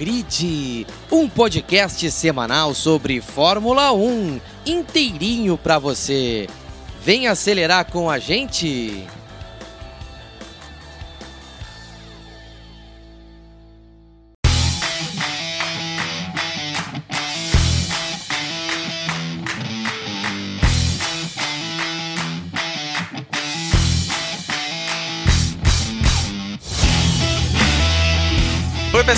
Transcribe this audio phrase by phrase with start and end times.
[0.00, 6.48] Grid, um podcast semanal sobre Fórmula 1, inteirinho para você.
[7.04, 9.06] Vem acelerar com a gente.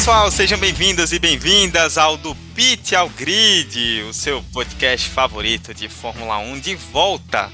[0.03, 5.89] Pessoal, sejam bem-vindos e bem-vindas ao do Pit ao Grid, o seu podcast favorito de
[5.89, 7.49] Fórmula 1 de volta.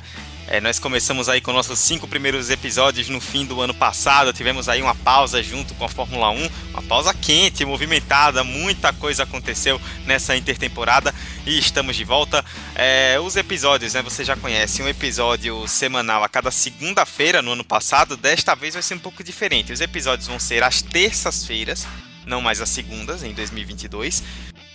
[0.47, 4.33] É, nós começamos aí com nossos cinco primeiros episódios no fim do ano passado.
[4.33, 9.25] Tivemos aí uma pausa junto com a Fórmula 1, uma pausa quente, movimentada, muita coisa
[9.25, 11.15] aconteceu nessa intertemporada
[11.47, 12.43] e estamos de volta.
[12.75, 14.01] É, os episódios, né?
[14.01, 18.17] Você já conhece, um episódio semanal a cada segunda-feira no ano passado.
[18.17, 19.71] Desta vez vai ser um pouco diferente.
[19.71, 21.87] Os episódios vão ser às terças-feiras
[22.29, 24.23] não mais as segundas, em 2022.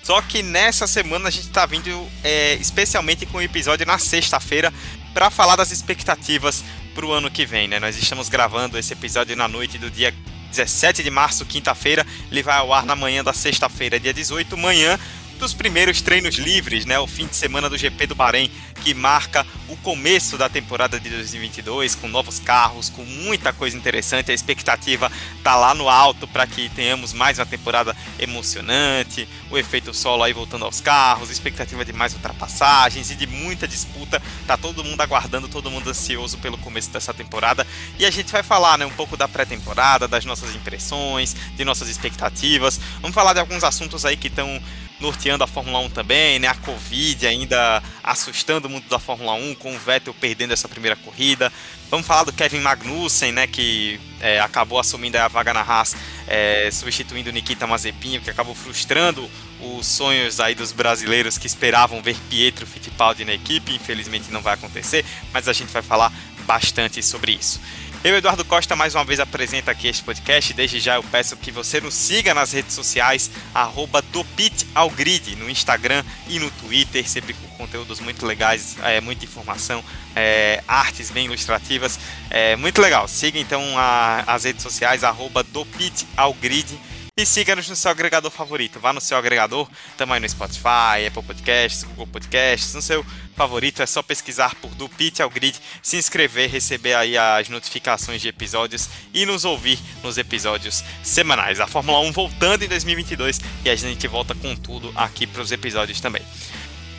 [0.04, 1.90] Só que nessa semana a gente está vindo
[2.24, 4.74] é, especialmente com o um episódio na sexta-feira
[5.14, 7.68] para falar das expectativas para o ano que vem.
[7.68, 7.80] Né?
[7.80, 10.14] Nós estamos gravando esse episódio na noite do dia
[10.50, 12.06] 17 de março, quinta-feira.
[12.30, 15.00] Ele vai ao ar na manhã da sexta-feira, dia 18, manhã
[15.44, 16.98] dos primeiros treinos livres, né?
[17.00, 18.50] O fim de semana do GP do Bahrein,
[18.82, 24.32] que marca o começo da temporada de 2022, com novos carros, com muita coisa interessante.
[24.32, 25.12] A expectativa
[25.44, 30.32] tá lá no alto para que tenhamos mais uma temporada emocionante, o efeito solo aí
[30.32, 34.22] voltando aos carros, expectativa de mais ultrapassagens e de muita disputa.
[34.48, 37.68] Tá todo mundo aguardando, todo mundo ansioso pelo começo dessa temporada.
[38.00, 41.90] E a gente vai falar, né, um pouco da pré-temporada, das nossas impressões, de nossas
[41.90, 42.80] expectativas.
[43.02, 44.62] Vamos falar de alguns assuntos aí que estão
[45.00, 46.48] norteando a Fórmula 1 também, né?
[46.48, 50.96] A Covid ainda assustando o mundo da Fórmula 1, com o Vettel perdendo essa primeira
[50.96, 51.52] corrida.
[51.90, 53.48] Vamos falar do Kevin Magnussen, né?
[53.48, 55.96] Que é, acabou assumindo a vaga na Haas,
[56.28, 59.30] é, substituindo Nikita Mazepin, que acabou frustrando
[59.60, 63.76] os sonhos aí dos brasileiros que esperavam ver Pietro Fittipaldi na equipe.
[63.76, 66.12] Infelizmente não vai acontecer, mas a gente vai falar
[66.46, 67.60] bastante sobre isso.
[68.04, 70.54] Eu, Eduardo Costa, mais uma vez apresento aqui este podcast.
[70.54, 74.90] Desde já eu peço que você nos siga nas redes sociais, arroba do Pit ao
[74.90, 79.82] Grid, no Instagram e no Twitter, sempre com conteúdos muito legais, é, muita informação,
[80.14, 81.98] é, artes bem ilustrativas.
[82.30, 83.08] É muito legal.
[83.08, 86.78] Siga então a, as redes sociais, arroba do Pit ao Grid.
[87.16, 88.80] E siga-nos no seu agregador favorito.
[88.80, 93.84] Vá no seu agregador, também no Spotify, Apple Podcasts, Google Podcasts, no seu favorito.
[93.84, 98.30] É só pesquisar por do Pit ao Grid, se inscrever, receber aí as notificações de
[98.30, 101.60] episódios e nos ouvir nos episódios semanais.
[101.60, 105.52] A Fórmula 1 voltando em 2022 e a gente volta com tudo aqui para os
[105.52, 106.24] episódios também.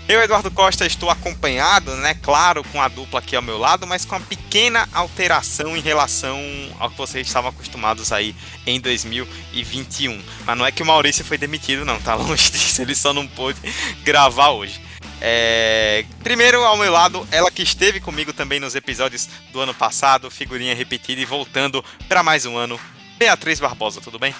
[0.07, 4.05] Eu, Eduardo Costa, estou acompanhado, né, claro, com a dupla aqui ao meu lado, mas
[4.05, 6.39] com uma pequena alteração em relação
[6.79, 10.23] ao que vocês estavam acostumados aí em 2021.
[10.45, 13.27] Mas não é que o Maurício foi demitido, não, tá longe disso, ele só não
[13.27, 13.59] pôde
[14.03, 14.79] gravar hoje.
[15.23, 16.05] É...
[16.23, 20.75] Primeiro, ao meu lado, ela que esteve comigo também nos episódios do ano passado, figurinha
[20.75, 22.79] repetida e voltando para mais um ano,
[23.17, 24.35] Beatriz Barbosa, tudo bem?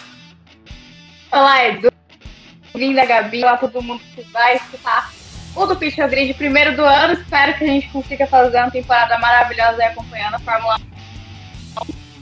[1.33, 1.91] Olá, Edu.
[2.75, 3.43] Vinda, Gabi.
[3.43, 5.11] Olá, todo mundo que vai escutar
[5.55, 7.15] o do Pitch Grid primeiro do ano.
[7.15, 10.95] Espero que a gente consiga fazer uma temporada maravilhosa aí acompanhando a Fórmula 1.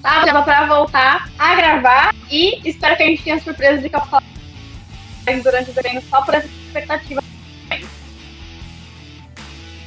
[0.02, 4.22] Tá, já para voltar a gravar e espero que a gente tenha surpresa de captar
[5.42, 7.22] durante o treino só por essa expectativa.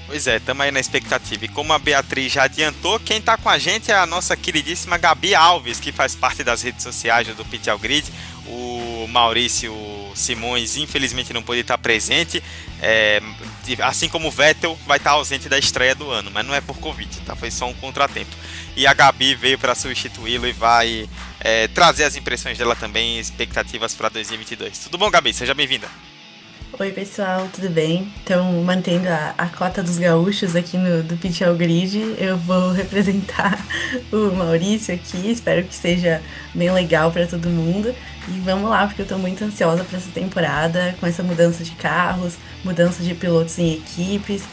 [0.07, 1.45] Pois é, estamos aí na expectativa.
[1.45, 4.97] E como a Beatriz já adiantou, quem está com a gente é a nossa queridíssima
[4.97, 8.05] Gabi Alves, que faz parte das redes sociais do Pit Grid.
[8.47, 9.73] O Maurício
[10.15, 12.41] Simões, infelizmente, não pôde estar presente.
[12.81, 13.21] É,
[13.83, 16.77] assim como o Vettel vai estar ausente da estreia do ano, mas não é por
[16.77, 17.35] Covid, tá?
[17.35, 18.35] Foi só um contratempo.
[18.75, 21.09] E a Gabi veio para substituí-lo e vai
[21.39, 24.79] é, trazer as impressões dela também, expectativas para 2022.
[24.79, 25.33] Tudo bom, Gabi?
[25.33, 25.87] Seja bem-vinda.
[26.77, 28.11] Oi, pessoal, tudo bem?
[28.21, 33.65] Então, mantendo a, a cota dos gaúchos aqui no do Pitchell Grid, eu vou representar
[34.11, 35.31] o Maurício aqui.
[35.31, 36.21] Espero que seja
[36.53, 37.95] bem legal para todo mundo.
[38.27, 41.71] E vamos lá, porque eu tô muito ansiosa para essa temporada, com essa mudança de
[41.71, 44.43] carros, mudança de pilotos em equipes.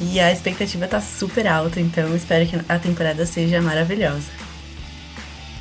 [0.00, 4.28] E a expectativa tá super alta, então espero que a temporada seja maravilhosa.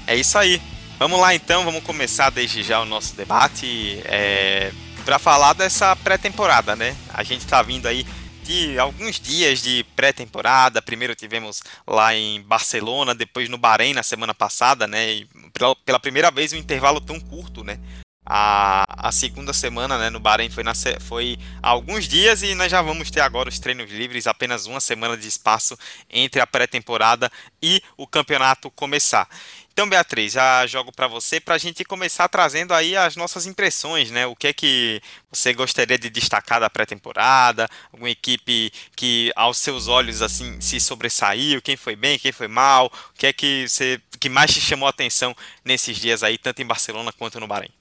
[0.08, 0.62] É isso aí.
[0.98, 4.72] Vamos lá então, vamos começar desde já o nosso debate é,
[5.06, 6.96] para falar dessa pré-temporada, né?
[7.14, 8.06] A gente tá vindo aí
[8.50, 10.82] de alguns dias de pré-temporada.
[10.82, 15.14] Primeiro tivemos lá em Barcelona, depois no Bahrein na semana passada, né?
[15.14, 17.80] E pela, pela primeira vez um intervalo tão curto, né?
[18.26, 22.70] A, a segunda semana né, no Bahrein foi, na, foi há alguns dias e nós
[22.72, 25.78] já vamos ter agora os treinos livres, apenas uma semana de espaço
[26.10, 27.32] entre a pré-temporada
[27.62, 29.28] e o campeonato começar.
[29.72, 34.12] Então, Beatriz, já jogo para você para a gente começar trazendo aí as nossas impressões,
[34.12, 34.28] né?
[34.28, 35.02] O que é que
[35.32, 37.68] você gostaria de destacar da pré-temporada?
[37.92, 41.62] Alguma equipe que, aos seus olhos, assim, se sobressaiu?
[41.62, 42.88] Quem foi bem, quem foi mal?
[42.88, 45.34] O que é que você que mais te chamou a atenção
[45.64, 47.72] nesses dias aí, tanto em Barcelona quanto no Bahrein?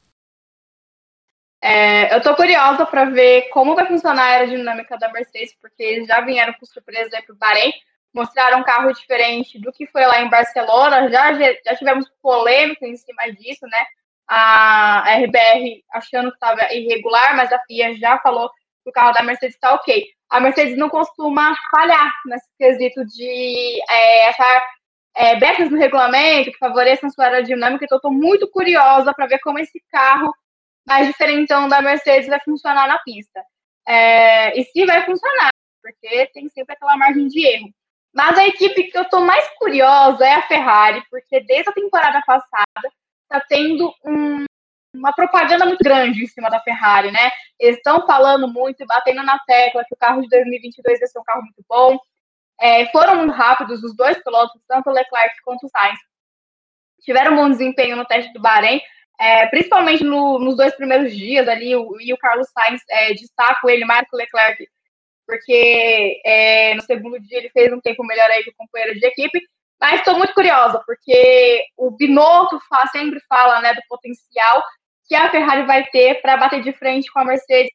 [1.61, 6.07] É, eu tô curiosa para ver como vai funcionar a aerodinâmica da Mercedes, porque eles
[6.07, 7.73] já vieram com surpresa aí pro Bahrein,
[8.19, 12.97] mostraram um carro diferente do que foi lá em Barcelona, já, já tivemos polêmica em
[12.97, 13.87] cima disso, né?
[14.27, 18.51] A RBR achando que estava irregular, mas a FIA já falou
[18.83, 20.07] que o carro da Mercedes está ok.
[20.29, 24.63] A Mercedes não costuma falhar nesse quesito de é, achar
[25.15, 29.59] é, brechas no regulamento que favoreçam sua aerodinâmica, então estou muito curiosa para ver como
[29.59, 30.31] esse carro
[30.87, 33.43] mais diferentão da Mercedes vai funcionar na pista.
[33.87, 35.51] É, e se vai funcionar,
[35.83, 37.73] porque tem sempre aquela margem de erro.
[38.15, 42.23] Mas a equipe que eu estou mais curiosa é a Ferrari, porque desde a temporada
[42.27, 42.91] passada
[43.23, 44.45] está tendo um,
[44.95, 47.31] uma propaganda muito grande em cima da Ferrari, né?
[47.59, 51.19] Eles estão falando muito e batendo na tecla que o carro de 2022 vai ser
[51.19, 51.99] um carro muito bom.
[52.61, 55.99] É, foram muito rápidos os dois pilotos, tanto o Leclerc quanto o Sainz.
[57.03, 58.81] Tiveram um bom desempenho no teste do Bahrein,
[59.21, 63.69] é, principalmente no, nos dois primeiros dias ali, o, e o Carlos Sainz é, destaco
[63.69, 64.67] ele mais que o Leclerc
[65.29, 69.07] porque é, no segundo dia ele fez um tempo melhor aí que o companheiro de
[69.07, 69.39] equipe.
[69.79, 74.65] Mas estou muito curiosa, porque o Binotto faz, sempre fala né, do potencial
[75.07, 77.71] que a Ferrari vai ter para bater de frente com a Mercedes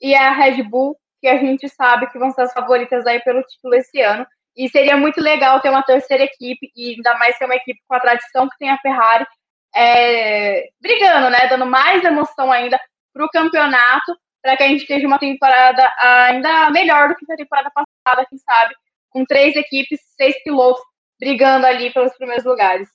[0.00, 3.42] e a Red Bull, que a gente sabe que vão ser as favoritas aí pelo
[3.42, 4.26] título esse ano.
[4.54, 7.94] E seria muito legal ter uma terceira equipe, e ainda mais ser uma equipe com
[7.94, 9.26] a tradição que tem a Ferrari,
[9.74, 12.78] é, brigando, né, dando mais emoção ainda
[13.12, 17.36] para o campeonato para que a gente esteja uma temporada ainda melhor do que a
[17.36, 18.74] temporada passada, quem sabe,
[19.10, 20.82] com três equipes, seis pilotos
[21.20, 22.88] brigando ali pelos primeiros lugares.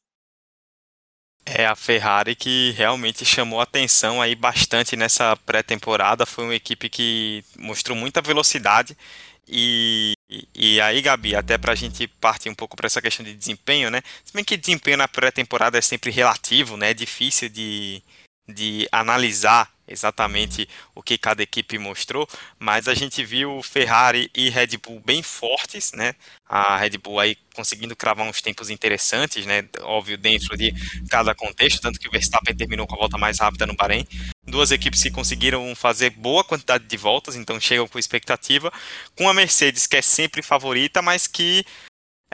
[1.46, 6.26] É a Ferrari que realmente chamou atenção aí bastante nessa pré-temporada.
[6.26, 8.98] Foi uma equipe que mostrou muita velocidade.
[9.46, 10.14] E,
[10.56, 13.92] e aí, Gabi, até para a gente partir um pouco para essa questão de desempenho,
[13.92, 14.02] né?
[14.24, 16.92] Se bem que desempenho na pré-temporada é sempre relativo, né?
[16.92, 18.02] É difícil de,
[18.48, 22.28] de analisar exatamente o que cada equipe mostrou,
[22.58, 26.16] mas a gente viu Ferrari e Red Bull bem fortes, né?
[26.48, 29.68] A Red Bull aí conseguindo cravar uns tempos interessantes, né?
[29.82, 30.74] Óbvio, dentro de
[31.10, 34.08] cada contexto, tanto que o Verstappen terminou com a volta mais rápida no Bahrein.
[34.46, 38.72] Duas equipes que conseguiram fazer boa quantidade de voltas, então chegam com expectativa.
[39.16, 41.66] Com a Mercedes, que é sempre favorita, mas que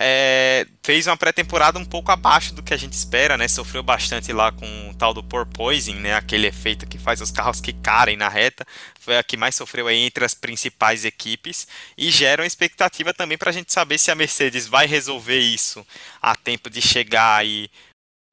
[0.02, 3.50] é, fez uma pré-temporada um pouco abaixo do que a gente espera, né?
[3.50, 6.14] Sofreu bastante lá com o tal do porpoising, né?
[6.16, 8.66] Aquele efeito que faz os carros quicarem na reta.
[8.98, 11.68] Foi a que mais sofreu aí entre as principais equipes
[11.98, 15.86] e gera uma expectativa também para a gente saber se a Mercedes vai resolver isso
[16.22, 17.70] a tempo de chegar e,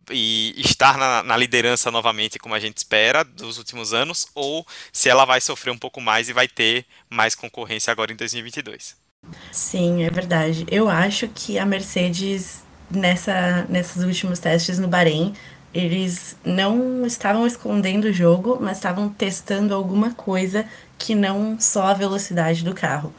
[0.08, 5.08] e estar na, na liderança novamente, como a gente espera, dos últimos anos, ou se
[5.08, 9.05] ela vai sofrer um pouco mais e vai ter mais concorrência agora em 2022.
[9.50, 10.66] Sim, é verdade.
[10.70, 15.34] Eu acho que a Mercedes, nessa, nesses últimos testes no Bahrein,
[15.74, 20.64] eles não estavam escondendo o jogo, mas estavam testando alguma coisa
[20.98, 23.12] que não só a velocidade do carro.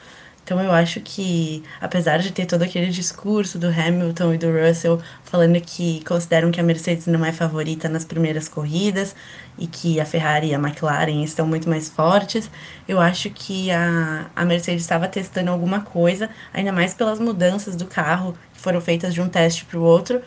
[0.44, 5.02] Então eu acho que, apesar de ter todo aquele discurso do Hamilton e do Russell
[5.26, 9.14] falando que consideram que a Mercedes não é favorita nas primeiras corridas
[9.58, 12.50] e que a Ferrari e a McLaren estão muito mais fortes,
[12.88, 17.86] eu acho que a, a Mercedes estava testando alguma coisa, ainda mais pelas mudanças do
[17.86, 20.22] carro que foram feitas de um teste para o outro.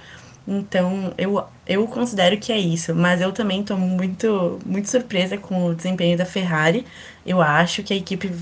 [0.47, 5.67] Então, eu, eu considero que é isso, mas eu também estou muito, muito surpresa com
[5.67, 6.85] o desempenho da Ferrari.
[7.25, 8.33] Eu acho que a equipe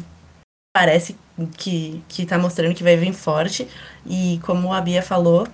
[0.74, 1.16] parece
[1.56, 3.68] que, que tá mostrando que vai vir forte.
[4.06, 5.46] E como a Bia falou,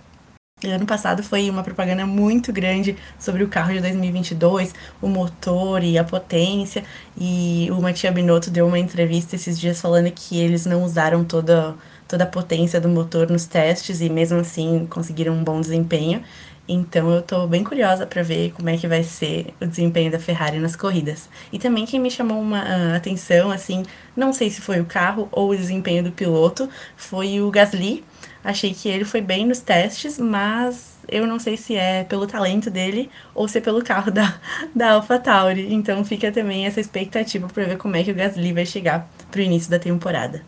[0.70, 5.98] ano passado foi uma propaganda muito grande sobre o carro de 2022, o motor e
[5.98, 6.84] a potência.
[7.16, 11.74] E o Matia Binotto deu uma entrevista esses dias falando que eles não usaram toda,
[12.08, 16.22] toda a potência do motor nos testes e mesmo assim conseguiram um bom desempenho.
[16.66, 20.18] Então eu tô bem curiosa para ver como é que vai ser o desempenho da
[20.18, 21.28] Ferrari nas corridas.
[21.52, 23.84] E também quem me chamou uma uh, atenção, assim,
[24.16, 28.02] não sei se foi o carro ou o desempenho do piloto, foi o Gasly.
[28.42, 32.70] Achei que ele foi bem nos testes, mas eu não sei se é pelo talento
[32.70, 34.38] dele ou se é pelo carro da,
[34.74, 35.72] da AlphaTauri.
[35.72, 39.40] Então fica também essa expectativa para ver como é que o Gasly vai chegar pro
[39.40, 40.42] início da temporada.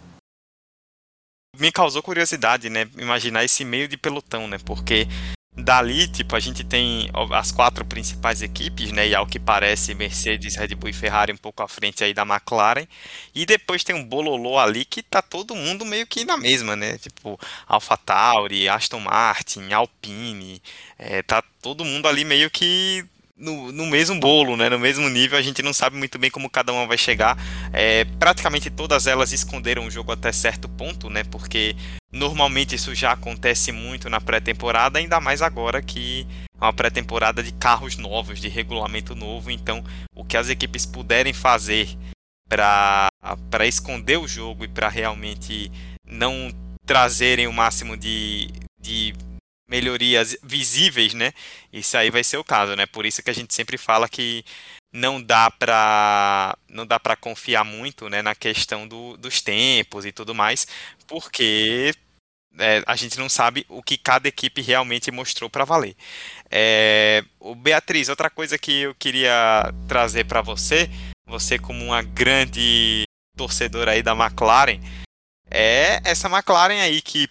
[1.58, 2.86] Me causou curiosidade, né?
[2.98, 4.58] Imaginar esse meio de pelotão, né?
[4.62, 5.08] Porque
[5.56, 9.08] Dali, tipo, a gente tem as quatro principais equipes, né?
[9.08, 12.22] E ao que parece, Mercedes, Red Bull e Ferrari um pouco à frente aí da
[12.22, 12.86] McLaren.
[13.34, 16.98] E depois tem um bololô ali que tá todo mundo meio que na mesma, né?
[16.98, 20.60] Tipo, AlphaTauri, Aston Martin, Alpine,
[20.98, 24.68] é, tá todo mundo ali meio que no, no mesmo bolo, né?
[24.70, 27.36] No mesmo nível, a gente não sabe muito bem como cada uma vai chegar.
[27.72, 31.22] É, praticamente todas elas esconderam o jogo até certo ponto, né?
[31.24, 31.76] Porque
[32.10, 36.26] normalmente isso já acontece muito na pré-temporada, ainda mais agora que
[36.58, 39.50] é uma pré-temporada de carros novos, de regulamento novo.
[39.50, 41.88] Então, o que as equipes puderem fazer
[42.48, 45.70] para esconder o jogo e para realmente
[46.06, 46.50] não
[46.86, 48.48] trazerem o máximo de,
[48.80, 49.12] de
[49.68, 51.32] melhorias visíveis, né?
[51.72, 52.86] Isso aí vai ser o caso, né?
[52.86, 54.44] Por isso que a gente sempre fala que
[54.92, 60.12] não dá para não dá para confiar muito, né, na questão do, dos tempos e
[60.12, 60.66] tudo mais,
[61.06, 61.92] porque
[62.58, 65.94] é, a gente não sabe o que cada equipe realmente mostrou para valer.
[66.50, 70.88] É, o Beatriz, outra coisa que eu queria trazer para você,
[71.26, 73.04] você como uma grande
[73.36, 74.80] torcedora aí da McLaren,
[75.50, 77.28] é essa McLaren aí que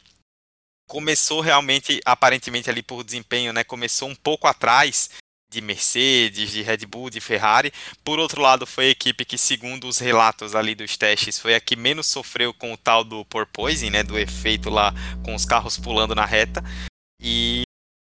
[0.87, 3.63] começou realmente, aparentemente ali por desempenho, né?
[3.63, 5.09] Começou um pouco atrás
[5.49, 7.71] de Mercedes, de Red Bull, de Ferrari.
[8.03, 11.61] Por outro lado, foi a equipe que, segundo os relatos ali dos testes, foi a
[11.61, 14.03] que menos sofreu com o tal do porpoising, né?
[14.03, 16.63] Do efeito lá com os carros pulando na reta.
[17.21, 17.63] E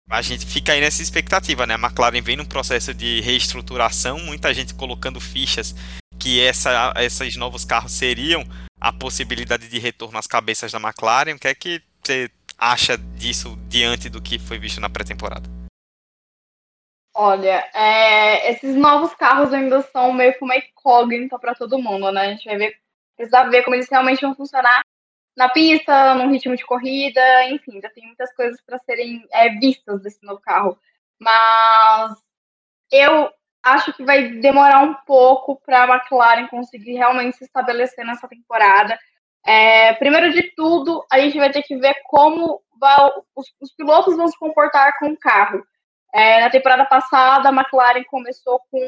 [0.10, 1.76] a gente fica aí nessa expectativa, né?
[1.76, 5.74] A McLaren vem num processo de reestruturação, muita gente colocando fichas
[6.20, 8.46] que essa, esses novos carros seriam
[8.82, 11.36] a possibilidade de retorno às cabeças da McLaren.
[11.36, 15.50] O que é que você acha disso diante do que foi visto na pré-temporada?
[17.16, 22.22] Olha, é, esses novos carros ainda são meio que uma incógnita para todo mundo, né?
[22.22, 22.78] A gente vai ver,
[23.16, 24.82] precisar ver como eles realmente vão funcionar
[25.36, 30.01] na pista, no ritmo de corrida, enfim, ainda tem muitas coisas para serem é, vistas
[30.01, 30.78] desse novo carro.
[31.20, 32.18] Mas
[32.92, 33.30] eu
[33.63, 38.98] acho que vai demorar um pouco para a McLaren conseguir realmente se estabelecer nessa temporada.
[39.50, 42.96] É, primeiro de tudo, a gente vai ter que ver como vai,
[43.36, 45.63] os, os, pilotos vão se comportar com o carro.
[46.13, 48.79] É, na temporada passada, a McLaren começou com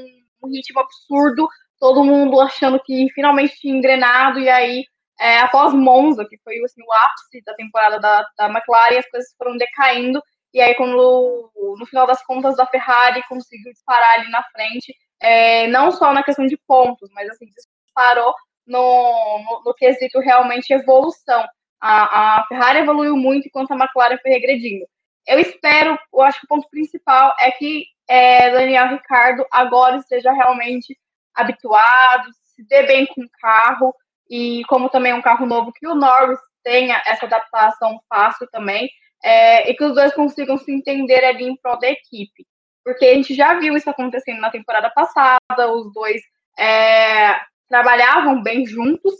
[0.43, 1.49] um ritmo absurdo,
[1.79, 4.85] todo mundo achando que finalmente tinha engrenado, e aí,
[5.19, 9.33] é, após Monza, que foi assim, o ápice da temporada da, da McLaren, as coisas
[9.39, 10.21] foram decaindo,
[10.53, 15.65] e aí, quando no final das contas, a Ferrari conseguiu disparar ali na frente, é,
[15.69, 21.45] não só na questão de pontos, mas assim, disparou no, no, no quesito realmente evolução.
[21.79, 24.85] A, a, Ferrari evoluiu muito enquanto a McLaren foi regredindo.
[25.27, 30.31] Eu espero, eu acho que o ponto principal é que é, Daniel Ricardo agora esteja
[30.31, 30.97] realmente
[31.33, 33.95] habituado, se dê bem com o carro,
[34.29, 38.89] e como também é um carro novo, que o Norris tenha essa adaptação fácil também,
[39.23, 42.45] é, e que os dois consigam se entender ali em prol da equipe.
[42.83, 46.21] Porque a gente já viu isso acontecendo na temporada passada, os dois
[46.57, 47.39] é,
[47.71, 49.13] trabalhavam bem juntos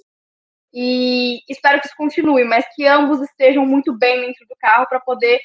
[0.73, 4.99] e espero que isso continue, mas que ambos estejam muito bem dentro do carro para
[4.99, 5.39] poder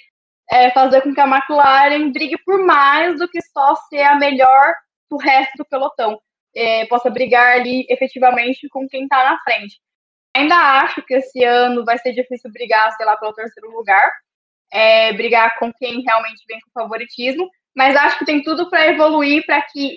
[0.51, 4.75] é, fazer com que a McLaren brigue por mais do que só ser a melhor
[5.09, 6.21] do resto do pelotão,
[6.55, 9.81] é, possa brigar ali efetivamente com quem está na frente.
[10.37, 14.11] Ainda acho que esse ano vai ser difícil brigar, sei lá, pelo terceiro lugar,
[14.73, 19.47] é, brigar com quem realmente vem com favoritismo, mas acho que tem tudo para evoluir
[19.47, 19.97] para que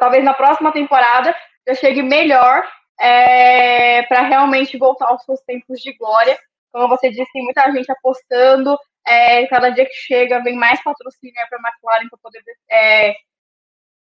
[0.00, 1.34] talvez na próxima temporada
[1.68, 2.66] já chegue melhor
[2.98, 6.38] é, para realmente voltar aos seus tempos de glória.
[6.72, 8.76] Como você disse, tem muita gente apostando.
[9.06, 13.14] É, cada dia que chega, vem mais patrocínio para a McLaren para poder é,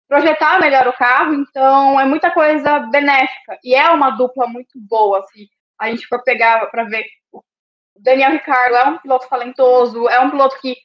[0.08, 1.34] projetar melhor o carro.
[1.34, 3.60] Então, é muita coisa benéfica.
[3.64, 5.24] E é uma dupla muito boa.
[5.28, 5.48] Se
[5.80, 7.06] a gente for pegar para ver.
[7.32, 7.44] O
[8.00, 10.76] Daniel Ricciardo é um piloto talentoso, é um piloto que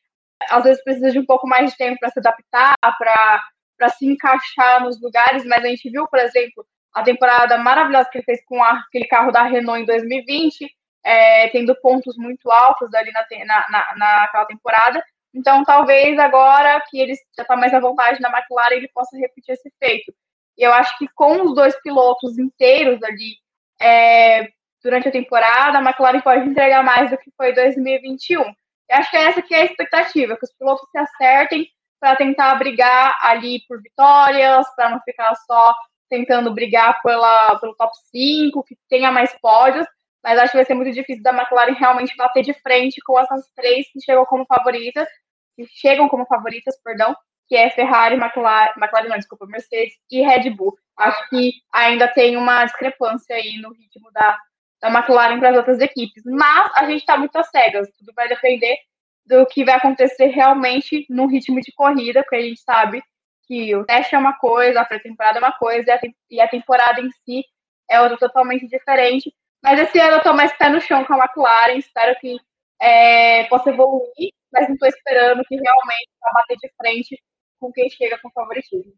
[0.49, 3.43] às vezes precisa de um pouco mais de tempo para se adaptar, para
[3.83, 8.19] para se encaixar nos lugares, mas a gente viu, por exemplo, a temporada maravilhosa que
[8.19, 10.71] ele fez com aquele carro da Renault em 2020,
[11.05, 13.27] é, tendo pontos muito altos ali na,
[13.69, 15.05] na, naquela temporada.
[15.35, 19.55] Então, talvez agora que ele já está mais à vontade na McLaren, ele possa repetir
[19.55, 20.15] esse feito.
[20.57, 23.35] E eu acho que com os dois pilotos inteiros ali
[23.81, 24.49] é,
[24.81, 28.43] durante a temporada, a McLaren pode entregar mais do que foi 2021.
[28.43, 28.55] Eu
[28.91, 31.67] acho que essa que é a expectativa, que os pilotos se acertem
[32.03, 35.73] para tentar brigar ali por vitórias, para não ficar só
[36.11, 39.87] tentando brigar pela, pelo top 5, que tenha mais pódios,
[40.21, 43.47] mas acho que vai ser muito difícil da McLaren realmente bater de frente com essas
[43.55, 45.07] três que chegam como favoritas,
[45.55, 47.15] que chegam como favoritas, perdão,
[47.47, 50.77] que é Ferrari, McLaren, McLaren não, desculpa, Mercedes e Red Bull.
[50.99, 54.37] Acho que ainda tem uma discrepância aí no ritmo da,
[54.81, 56.25] da McLaren para as outras equipes.
[56.27, 58.77] Mas a gente está muito às cegas, tudo vai depender
[59.27, 63.03] do que vai acontecer realmente no ritmo de corrida, porque a gente sabe
[63.47, 66.01] que o teste é uma coisa, a pré-temporada é uma coisa
[66.31, 67.45] e a temporada em si
[67.91, 69.33] é outra totalmente diferente.
[69.63, 72.37] Mas esse ano eu tô mais pé no chão com a McLaren, espero que
[72.81, 77.23] é, possa evoluir, mas não estou esperando que realmente vá bater de frente
[77.61, 78.93] com quem chega com favoritismo.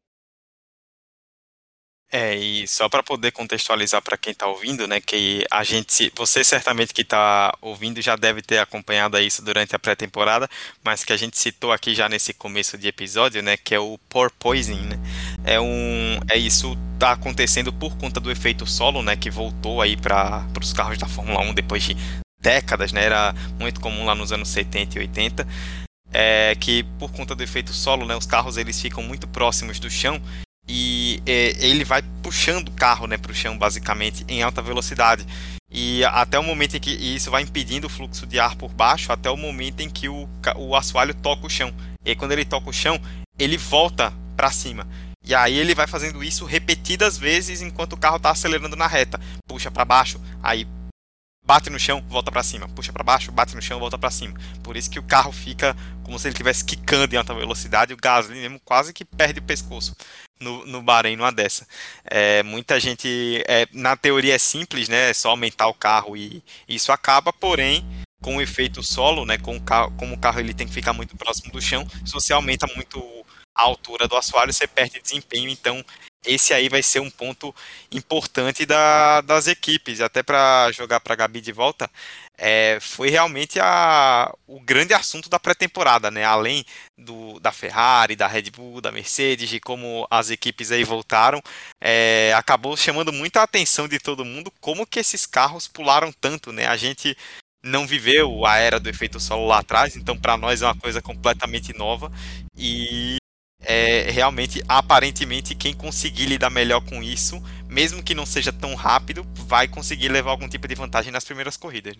[2.16, 6.44] É, e só para poder contextualizar para quem está ouvindo, né, que a gente, você
[6.44, 10.49] certamente que está ouvindo já deve ter acompanhado isso durante a pré-temporada,
[10.85, 13.99] mas que a gente citou aqui já nesse começo de episódio, né, que é o
[14.09, 14.97] porpoising, né,
[15.42, 19.97] é um, é isso tá acontecendo por conta do efeito solo, né, que voltou aí
[19.97, 21.97] para os carros da Fórmula 1 depois de
[22.40, 25.49] décadas, né, era muito comum lá nos anos 70 e 80,
[26.12, 29.90] é que por conta do efeito solo, né, os carros eles ficam muito próximos do
[29.90, 30.23] chão
[30.66, 30.94] e
[31.26, 35.26] é, ele vai puxando o carro né, para o chão, basicamente, em alta velocidade.
[35.71, 39.11] E até o momento em que isso vai impedindo o fluxo de ar por baixo,
[39.11, 41.75] até o momento em que o, o assoalho toca o chão.
[42.04, 43.00] E quando ele toca o chão,
[43.38, 44.87] ele volta para cima.
[45.25, 49.19] E aí ele vai fazendo isso repetidas vezes enquanto o carro está acelerando na reta.
[49.49, 50.66] Puxa para baixo, aí
[51.45, 54.38] bate no chão, volta para cima, puxa para baixo, bate no chão, volta para cima.
[54.62, 57.97] Por isso que o carro fica como se ele estivesse quicando em alta velocidade, o
[57.97, 59.97] Gasly mesmo quase que perde o pescoço
[60.41, 61.67] no, no Bahrein numa dessa.
[62.05, 65.11] É, muita gente, é, na teoria é simples, né?
[65.11, 67.85] É só aumentar o carro e isso acaba, porém,
[68.21, 69.38] com o efeito solo, né?
[69.38, 72.12] Com o carro, como o carro ele tem que ficar muito próximo do chão, se
[72.12, 72.99] você aumenta muito
[73.55, 75.49] a altura do assoalho, você perde desempenho.
[75.49, 75.85] Então,
[76.26, 77.54] esse aí vai ser um ponto
[77.93, 80.00] importante da, das equipes.
[80.00, 81.90] Até para jogar para a Gabi de volta,
[82.37, 86.25] é, foi realmente a, o grande assunto da pré-temporada, né?
[86.25, 86.64] Além
[86.99, 91.40] do, da Ferrari, da Red Bull, da Mercedes, de como as equipes aí voltaram,
[91.83, 96.66] é, acabou chamando muita atenção de todo mundo como que esses carros pularam tanto, né?
[96.66, 97.16] A gente
[97.64, 101.00] não viveu a era do efeito solo lá atrás, então para nós é uma coisa
[101.00, 102.12] completamente nova
[102.57, 103.16] e
[103.64, 109.26] é, realmente, aparentemente, quem conseguir lidar melhor com isso, mesmo que não seja tão rápido,
[109.47, 111.96] vai conseguir levar algum tipo de vantagem nas primeiras corridas.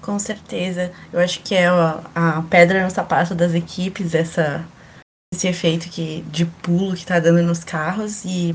[0.00, 0.92] Com certeza.
[1.12, 4.64] Eu acho que é a, a pedra no sapato das equipes, essa,
[5.32, 8.24] esse efeito que, de pulo que está dando nos carros.
[8.24, 8.54] E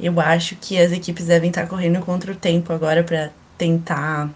[0.00, 4.30] eu acho que as equipes devem estar tá correndo contra o tempo agora para tentar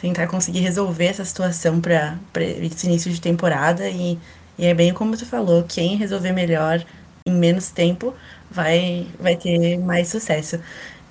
[0.00, 4.18] tentar conseguir resolver essa situação para esse início de temporada e
[4.58, 6.84] e é bem como tu falou, quem resolver melhor
[7.26, 8.14] em menos tempo
[8.50, 10.60] vai, vai ter mais sucesso.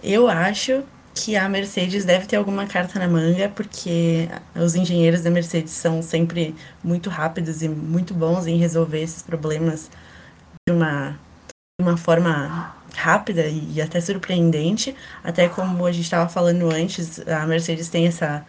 [0.01, 5.29] Eu acho que a Mercedes deve ter alguma carta na manga, porque os engenheiros da
[5.29, 9.89] Mercedes são sempre muito rápidos e muito bons em resolver esses problemas
[10.67, 11.11] de uma,
[11.79, 14.95] de uma forma rápida e até surpreendente.
[15.23, 18.45] Até como a gente estava falando antes, a Mercedes tem essa,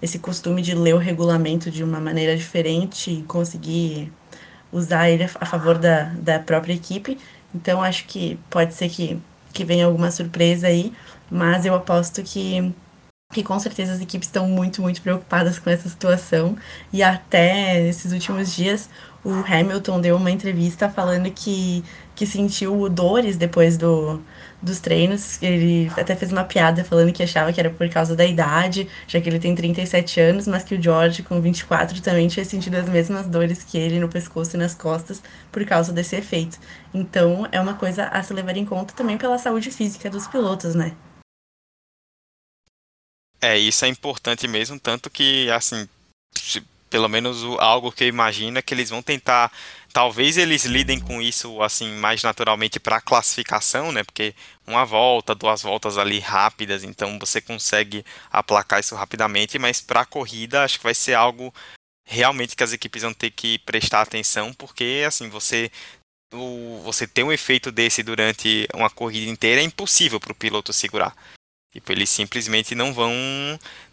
[0.00, 4.12] esse costume de ler o regulamento de uma maneira diferente e conseguir
[4.72, 7.18] usar ele a favor da, da própria equipe.
[7.54, 9.20] Então acho que pode ser que,
[9.52, 10.92] que venha alguma surpresa aí,
[11.30, 12.72] mas eu aposto que,
[13.32, 16.56] que com certeza as equipes estão muito, muito preocupadas com essa situação.
[16.92, 18.88] E até esses últimos dias
[19.24, 24.20] o Hamilton deu uma entrevista falando que, que sentiu dores depois do,
[24.62, 25.42] dos treinos.
[25.42, 29.20] Ele até fez uma piada falando que achava que era por causa da idade, já
[29.20, 32.88] que ele tem 37 anos, mas que o George, com 24, também tinha sentido as
[32.88, 36.58] mesmas dores que ele no pescoço e nas costas por causa desse efeito.
[36.94, 40.74] Então, é uma coisa a se levar em conta também pela saúde física dos pilotos,
[40.74, 40.94] né?
[43.40, 45.88] É, isso é importante mesmo, tanto que, assim,
[46.88, 49.50] pelo menos algo que eu imagino é que eles vão tentar
[49.92, 54.02] talvez eles lidem com isso assim mais naturalmente para classificação, né?
[54.02, 54.34] Porque
[54.66, 60.06] uma volta, duas voltas ali rápidas, então você consegue aplacar isso rapidamente, mas para a
[60.06, 61.52] corrida acho que vai ser algo
[62.06, 65.70] realmente que as equipes vão ter que prestar atenção, porque assim, você
[66.32, 70.72] o, você ter um efeito desse durante uma corrida inteira é impossível para o piloto
[70.72, 71.14] segurar.
[71.72, 73.10] Tipo, eles simplesmente não vão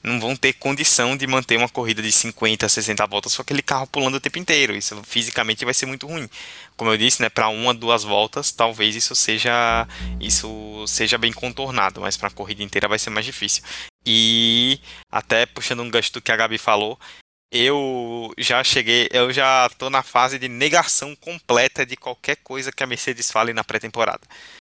[0.03, 3.87] não vão ter condição de manter uma corrida de 50, 60 voltas com aquele carro
[3.87, 4.75] pulando o tempo inteiro.
[4.75, 6.29] Isso fisicamente vai ser muito ruim.
[6.75, 9.87] Como eu disse, né, para uma, duas voltas, talvez isso seja
[10.19, 13.63] isso seja bem contornado, mas para a corrida inteira vai ser mais difícil.
[14.05, 14.79] E
[15.11, 16.99] até puxando um gancho do que a Gabi falou,
[17.51, 22.83] eu já cheguei, eu já tô na fase de negação completa de qualquer coisa que
[22.83, 24.21] a Mercedes fale na pré-temporada.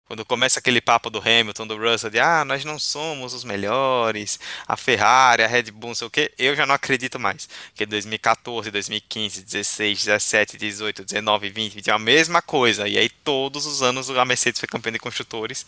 [0.07, 4.39] Quando começa aquele papo do Hamilton, do Russell, de ah, nós não somos os melhores,
[4.67, 7.49] a Ferrari, a Red Bull, não sei o quê, eu já não acredito mais.
[7.71, 12.89] Porque 2014, 2015, 16, 17, 18, 19, 20, 20 é a mesma coisa.
[12.89, 15.67] E aí todos os anos a Mercedes foi campeã de construtores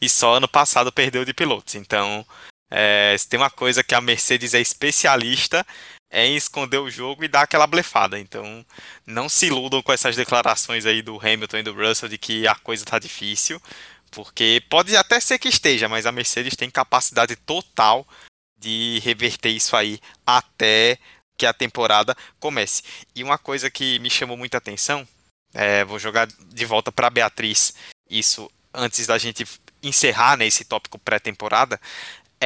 [0.00, 1.74] e só ano passado perdeu de pilotos.
[1.74, 2.26] Então,
[2.70, 5.64] É, se tem uma coisa que a Mercedes é especialista
[6.14, 8.18] é em esconder o jogo e dar aquela blefada.
[8.18, 8.64] Então,
[9.04, 12.54] não se iludam com essas declarações aí do Hamilton e do Russell de que a
[12.54, 13.60] coisa tá difícil,
[14.12, 18.06] porque pode até ser que esteja, mas a Mercedes tem capacidade total
[18.56, 20.96] de reverter isso aí até
[21.36, 22.82] que a temporada comece.
[23.14, 25.06] E uma coisa que me chamou muita atenção,
[25.52, 27.74] é, vou jogar de volta para Beatriz,
[28.08, 29.44] isso antes da gente
[29.82, 31.80] encerrar né, esse tópico pré-temporada,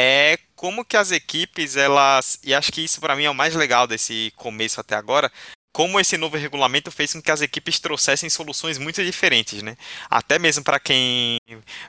[0.00, 3.54] é como que as equipes, elas, e acho que isso para mim é o mais
[3.56, 5.30] legal desse começo até agora,
[5.72, 9.76] como esse novo regulamento fez com que as equipes trouxessem soluções muito diferentes, né?
[10.08, 11.38] Até mesmo para quem,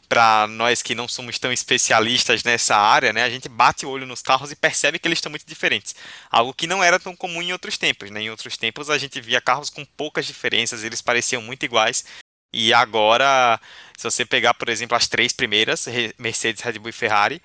[0.08, 3.24] para nós que não somos tão especialistas nessa área, né?
[3.24, 5.96] A gente bate o olho nos carros e percebe que eles estão muito diferentes.
[6.32, 8.22] Algo que não era tão comum em outros tempos, né?
[8.22, 12.06] Em outros tempos a gente via carros com poucas diferenças, eles pareciam muito iguais.
[12.52, 13.60] E agora,
[13.98, 15.86] se você pegar, por exemplo, as três primeiras,
[16.18, 17.42] Mercedes, Red Bull e Ferrari,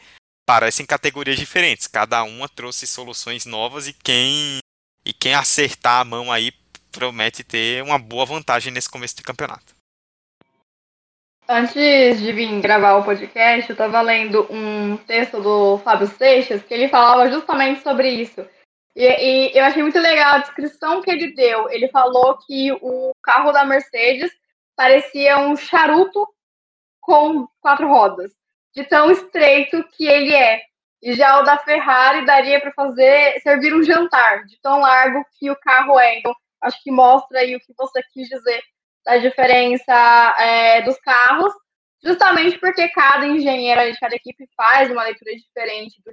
[0.47, 1.87] parecem categorias diferentes.
[1.87, 4.59] Cada uma trouxe soluções novas e quem
[5.07, 6.53] e quem acertar a mão aí
[6.91, 9.75] promete ter uma boa vantagem nesse começo de campeonato.
[11.47, 16.73] Antes de vir gravar o podcast, eu estava lendo um texto do Fábio Seixas que
[16.73, 18.47] ele falava justamente sobre isso.
[18.97, 21.69] E, e, eu achei muito legal a descrição que ele deu.
[21.69, 24.33] Ele falou que o carro da Mercedes
[24.75, 26.27] parecia um charuto
[27.01, 28.33] com quatro rodas
[28.75, 30.61] de tão estreito que ele é.
[31.03, 35.51] E já o da Ferrari daria para fazer servir um jantar, de tão largo que
[35.51, 36.19] o carro é.
[36.19, 38.63] Então, acho que mostra aí o que você quis dizer
[39.05, 39.93] da diferença
[40.39, 41.53] é, dos carros,
[42.03, 46.11] justamente porque cada engenheiro de cada equipe faz uma leitura diferente do,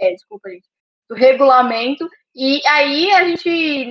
[0.00, 0.66] é, desculpa, gente,
[1.10, 2.08] do regulamento.
[2.34, 3.90] E aí a gente,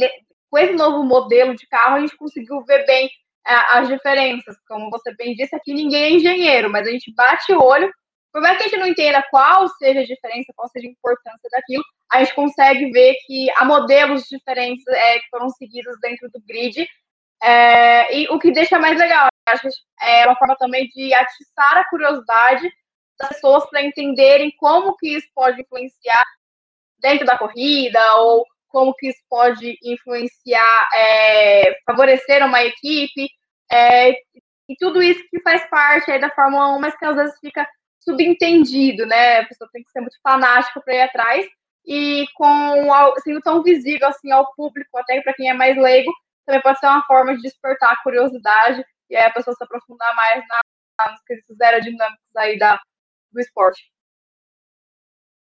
[0.49, 3.07] com esse novo modelo de carro, a gente conseguiu ver bem
[3.45, 4.55] é, as diferenças.
[4.67, 7.91] Como você bem disse, aqui ninguém é engenheiro, mas a gente bate o olho
[8.31, 11.49] por mais que a gente não entenda qual seja a diferença, qual seja a importância
[11.51, 16.41] daquilo, a gente consegue ver que há modelos diferentes é, que foram seguidos dentro do
[16.47, 16.87] grid.
[17.43, 19.69] É, e o que deixa mais legal, acho que
[20.01, 22.71] é uma forma também de atiçar a curiosidade
[23.19, 26.23] das pessoas para entenderem como que isso pode influenciar
[26.99, 33.27] dentro da corrida ou como que isso pode influenciar, é, favorecer uma equipe,
[33.71, 37.67] é, e tudo isso que faz parte da Fórmula 1, mas que às vezes fica
[38.01, 39.39] subentendido, né?
[39.39, 41.47] A pessoa tem que ser muito fanática para ir atrás
[41.85, 42.89] e com
[43.23, 46.11] sendo tão visível assim ao público, até para quem é mais leigo,
[46.45, 50.15] também pode ser uma forma de despertar a curiosidade e aí a pessoa se aprofundar
[50.15, 52.79] mais na, nos quesitos aerodinâmicos aí da,
[53.31, 53.90] do esporte.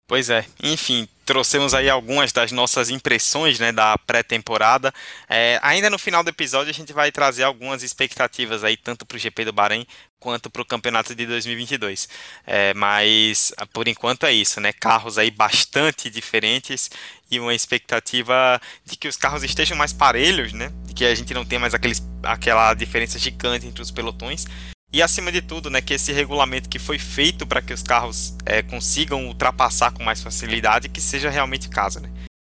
[0.07, 4.93] Pois é, enfim, trouxemos aí algumas das nossas impressões né, da pré-temporada.
[5.29, 9.17] É, ainda no final do episódio a gente vai trazer algumas expectativas aí, tanto para
[9.17, 9.87] o GP do Bahrein
[10.21, 12.09] quanto para o campeonato de 2022.
[12.47, 14.73] É, mas por enquanto é isso, né?
[14.73, 16.91] Carros aí bastante diferentes
[17.31, 20.71] e uma expectativa de que os carros estejam mais parelhos, né?
[20.85, 24.45] De que a gente não tenha mais aqueles, aquela diferença gigante entre os pelotões
[24.93, 28.37] e acima de tudo, né, que esse regulamento que foi feito para que os carros
[28.45, 32.11] é, consigam ultrapassar com mais facilidade, que seja realmente casa, né?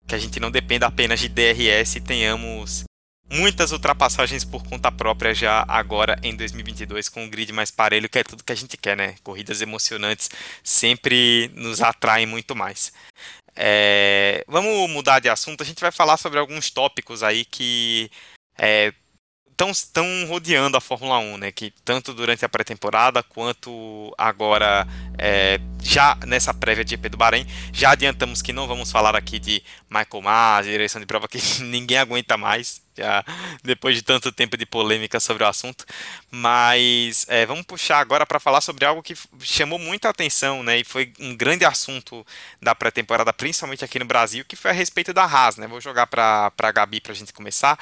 [0.08, 2.84] Que a gente não dependa apenas de DRS e tenhamos
[3.30, 8.19] muitas ultrapassagens por conta própria já agora em 2022 com um grid mais parelho, que
[8.19, 9.15] é tudo que a gente quer, né?
[9.23, 10.30] Corridas emocionantes
[10.63, 12.93] sempre nos atraem muito mais.
[13.56, 14.45] É...
[14.47, 18.12] Vamos mudar de assunto, a gente vai falar sobre alguns tópicos aí que
[18.58, 18.93] é,
[19.72, 21.52] estão rodeando a Fórmula 1, né?
[21.52, 27.48] Que tanto durante a pré-temporada quanto agora é, já nessa prévia de GP do Bahrein,
[27.74, 31.98] já adiantamos que não vamos falar aqui de Michael Mas, direção de prova que ninguém
[31.98, 33.26] aguenta mais, já
[33.63, 35.86] depois de tanto tempo de polêmica sobre o assunto.
[36.30, 40.78] Mas é, vamos puxar agora para falar sobre algo que chamou muita atenção, né?
[40.78, 42.24] E foi um grande assunto
[42.62, 45.65] da pré-temporada, principalmente aqui no Brasil, que foi a respeito da Haas, né?
[45.65, 47.80] Vou jogar para a Gabi para a gente começar.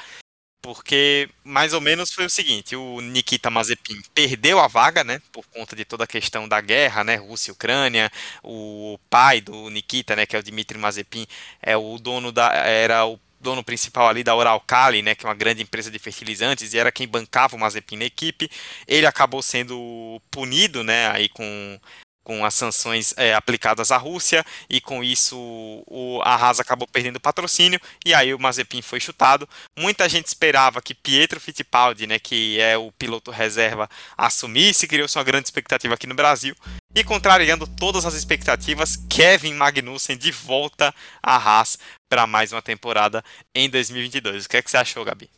[0.66, 5.46] Porque mais ou menos foi o seguinte, o Nikita Mazepin perdeu a vaga, né, por
[5.46, 8.10] conta de toda a questão da guerra, né, Rússia Ucrânia.
[8.42, 11.24] O pai do Nikita, né, que é o Dmitry Mazepin,
[11.62, 15.36] é o dono da era o dono principal ali da Oralcali, né, que é uma
[15.36, 18.50] grande empresa de fertilizantes, e era quem bancava o Mazepin na equipe.
[18.88, 21.80] Ele acabou sendo punido, né, aí com
[22.26, 25.38] com as sanções é, aplicadas à Rússia e com isso
[25.86, 29.48] o, a Haas acabou perdendo patrocínio e aí o Mazepin foi chutado.
[29.78, 35.22] Muita gente esperava que Pietro Fittipaldi, né, que é o piloto reserva, assumisse, criou-se uma
[35.22, 36.56] grande expectativa aqui no Brasil.
[36.92, 43.24] E contrariando todas as expectativas, Kevin Magnussen de volta à Haas para mais uma temporada
[43.54, 44.46] em 2022.
[44.46, 45.30] O que, é que você achou, Gabi?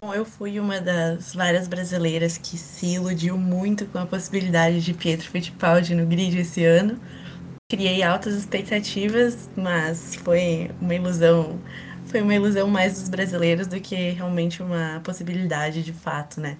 [0.00, 4.92] Bom, eu fui uma das várias brasileiras que se iludiu muito com a possibilidade de
[4.92, 7.00] Pietro Fittipaldi no grid esse ano.
[7.70, 11.60] criei altas expectativas, mas foi uma ilusão.
[12.06, 16.58] Foi uma ilusão mais dos brasileiros do que realmente uma possibilidade de fato, né?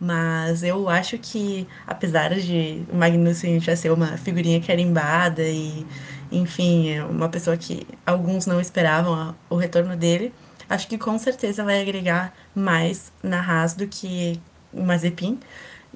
[0.00, 5.86] Mas eu acho que, apesar de o Magnussen já ser uma figurinha carimbada e,
[6.32, 10.32] enfim, é uma pessoa que alguns não esperavam o retorno dele,
[10.68, 14.40] acho que com certeza vai agregar mais na Haas do que
[14.72, 15.38] o Mazepin.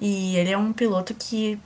[0.01, 1.59] E ele é um piloto que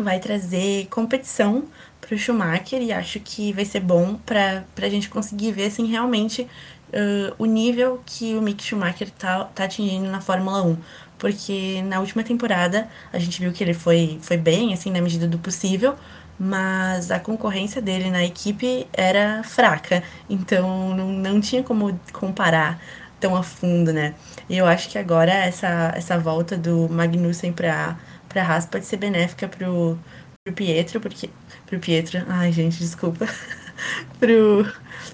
[0.00, 1.68] vai trazer competição
[2.00, 5.86] para o Schumacher e acho que vai ser bom para a gente conseguir ver assim,
[5.86, 10.76] realmente uh, o nível que o Mick Schumacher tá, tá atingindo na Fórmula 1
[11.22, 15.28] porque na última temporada a gente viu que ele foi, foi bem, assim, na medida
[15.28, 15.94] do possível,
[16.44, 22.80] mas a concorrência dele na equipe era fraca, então não, não tinha como comparar
[23.20, 24.16] tão a fundo, né?
[24.48, 27.96] E eu acho que agora essa, essa volta do Magnussen para
[28.28, 29.96] para Haas pode ser benéfica pro,
[30.42, 31.30] pro Pietro, porque
[31.66, 33.26] pro Pietro, ai gente, desculpa.
[34.18, 34.66] pro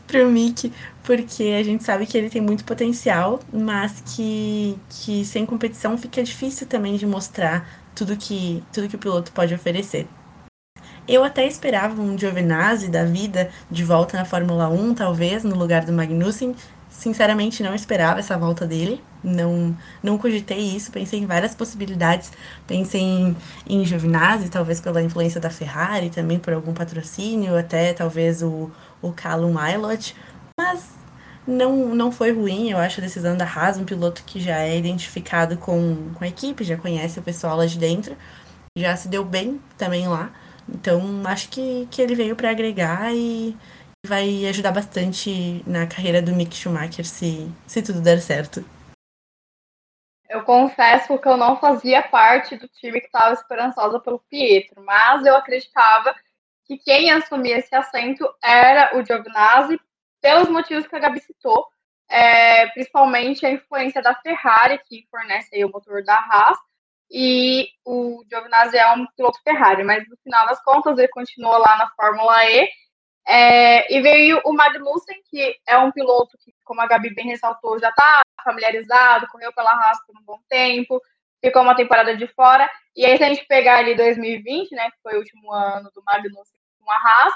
[0.06, 0.72] pro Mick,
[1.04, 6.22] porque a gente sabe que ele tem muito potencial, mas que, que sem competição fica
[6.22, 10.06] difícil também de mostrar tudo que, tudo que o piloto pode oferecer.
[11.08, 15.86] Eu até esperava um Giovinazzi da vida de volta na Fórmula 1, talvez, no lugar
[15.86, 16.54] do Magnussen.
[16.90, 19.02] Sinceramente, não esperava essa volta dele.
[19.24, 20.92] Não, não cogitei isso.
[20.92, 22.30] Pensei em várias possibilidades.
[22.66, 28.42] Pensei em, em Giovinazzi, talvez pela influência da Ferrari, também por algum patrocínio, até talvez
[28.42, 30.14] o, o Callum Ilott,
[30.60, 30.90] mas
[31.46, 34.76] não, não foi ruim, eu acho, a decisão da Haas, um piloto que já é
[34.76, 38.14] identificado com, com a equipe, já conhece o pessoal lá de dentro,
[38.76, 40.30] já se deu bem também lá.
[40.68, 43.56] Então, acho que, que ele veio para agregar e
[44.06, 48.64] vai ajudar bastante na carreira do Mick Schumacher se, se tudo der certo.
[50.28, 55.24] Eu confesso que eu não fazia parte do time que estava esperançosa pelo Pietro, mas
[55.24, 56.14] eu acreditava
[56.66, 59.80] que quem assumia esse assento era o Giovinazzi,
[60.20, 61.66] pelos motivos que a Gabi citou,
[62.10, 66.58] é, principalmente a influência da Ferrari, que fornece o motor da Haas,
[67.10, 71.76] e o Giovinazzi é um piloto Ferrari, mas no final das contas ele continuou lá
[71.78, 72.68] na Fórmula E,
[73.26, 77.78] é, e veio o Magnussen, que é um piloto que, como a Gabi bem ressaltou,
[77.78, 81.00] já está familiarizado, correu pela Haas por um bom tempo,
[81.42, 82.68] ficou uma temporada de fora.
[82.96, 86.02] E aí, se a gente pegar ali 2020, né, que foi o último ano do
[86.04, 87.34] Magnussen com a Haas.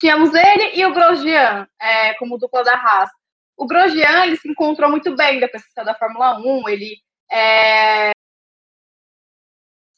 [0.00, 3.10] Tínhamos ele e o Grosjean é, como dupla da Haas.
[3.56, 6.96] O Grosjean ele se encontrou muito bem depois da Fórmula 1, ele
[7.30, 8.12] é,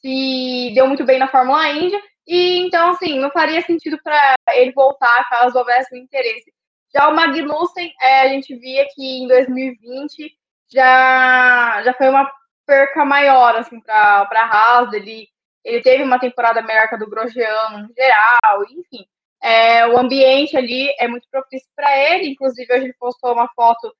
[0.05, 4.71] se deu muito bem na Fórmula Indy, e então, assim, não faria sentido para ele
[4.71, 6.53] voltar caso houvesse um interesse.
[6.93, 10.31] Já o Magnussen, é, a gente via que em 2020
[10.71, 12.31] já, já foi uma
[12.67, 15.27] perca maior, assim, para a Haas, ele
[15.63, 19.03] ele teve uma temporada melhor que a do Grosjean no geral, enfim.
[19.41, 23.91] É, o ambiente ali é muito propício para ele, inclusive hoje ele postou uma foto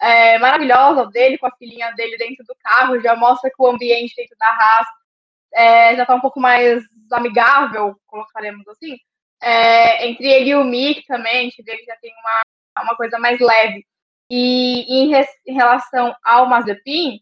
[0.00, 4.14] é, maravilhosa dele com a filhinha dele dentro do carro, já mostra que o ambiente
[4.16, 4.86] dentro da Haas
[5.54, 6.82] é, já está um pouco mais
[7.12, 8.96] amigável, colocaremos assim.
[9.42, 12.96] É, entre ele e o Mick também, a gente vê que já tem uma, uma
[12.96, 13.84] coisa mais leve.
[14.30, 15.12] E em,
[15.46, 17.20] em relação ao Mazepin,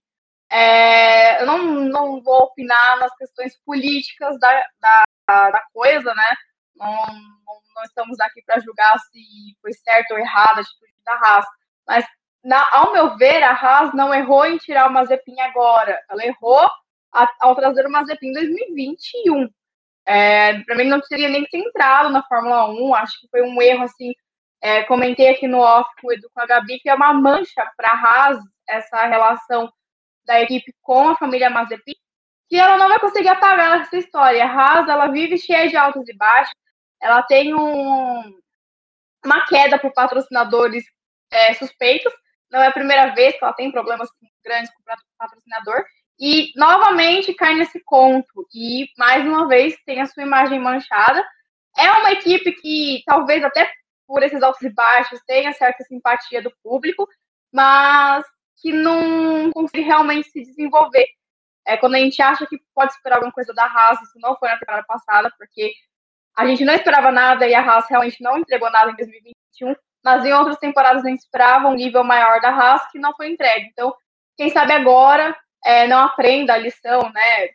[0.50, 6.36] é, eu não, não vou opinar nas questões políticas da, da, da coisa, né?
[6.76, 11.12] Não, não, não estamos aqui para julgar se foi certo ou errado a atitude da
[11.14, 11.46] Haas.
[11.86, 12.06] Mas,
[12.44, 16.00] na, ao meu ver, a Haas não errou em tirar o Mazepin agora.
[16.10, 16.68] Ela errou
[17.12, 19.48] ao trazer o Mazepin em 2021.
[20.06, 22.94] É, para mim, não teria nem que entrado na Fórmula 1.
[22.94, 24.12] Acho que foi um erro, assim.
[24.60, 27.64] É, comentei aqui no off com o Edu com a Gabi que é uma mancha
[27.76, 29.72] para a Haas essa relação
[30.26, 31.94] da equipe com a família Mazepin,
[32.48, 34.44] que ela não vai conseguir apagar essa história.
[34.44, 36.54] A Haas, ela vive cheia de altos e baixos,
[37.00, 38.38] ela tem um,
[39.24, 40.84] uma queda por patrocinadores
[41.30, 42.12] é, suspeitos,
[42.50, 44.08] não é a primeira vez que ela tem problemas
[44.44, 45.84] grandes com o patrocinador,
[46.18, 51.24] e novamente cai nesse conto, e mais uma vez tem a sua imagem manchada.
[51.76, 53.70] É uma equipe que, talvez até
[54.06, 57.08] por esses altos e baixos, tenha certa simpatia do público,
[57.52, 58.24] mas
[58.60, 61.06] que não consegue realmente se desenvolver.
[61.66, 64.48] É, quando a gente acha que pode esperar alguma coisa da Haas, isso não foi
[64.48, 65.72] na temporada passada, porque
[66.36, 70.24] a gente não esperava nada e a Haas realmente não entregou nada em 2021, mas
[70.24, 73.68] em outras temporadas a gente esperava um nível maior da Haas que não foi entregue.
[73.70, 73.94] Então,
[74.36, 77.48] quem sabe agora é, não aprenda a lição, né?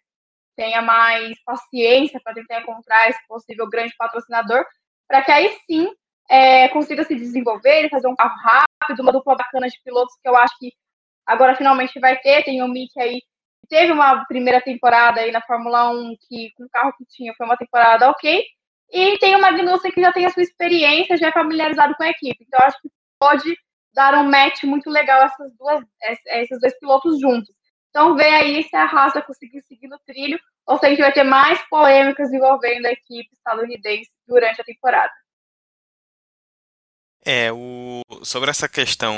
[0.55, 4.65] Tenha mais paciência para tentar encontrar esse possível grande patrocinador,
[5.07, 5.87] para que aí sim
[6.29, 10.35] é, consiga se desenvolver, fazer um carro rápido, uma dupla bacana de pilotos que eu
[10.35, 10.71] acho que
[11.25, 13.21] Agora finalmente vai ter, tem o Mick aí,
[13.69, 17.45] teve uma primeira temporada aí na Fórmula 1 que com o carro que tinha foi
[17.45, 18.43] uma temporada ok.
[18.91, 22.09] E tem o Magnussen que já tem a sua experiência, já é familiarizado com a
[22.09, 22.45] equipe.
[22.45, 22.89] Então, acho que
[23.19, 23.55] pode
[23.93, 25.83] dar um match muito legal essas duas,
[26.27, 27.55] esses dois pilotos juntos.
[27.93, 31.01] Então, ver aí se a Haas vai conseguir seguir no trilho ou se a gente
[31.01, 35.13] vai ter mais polêmicas envolvendo a equipe estadunidense durante a temporada.
[37.23, 39.15] É, o, sobre essa questão,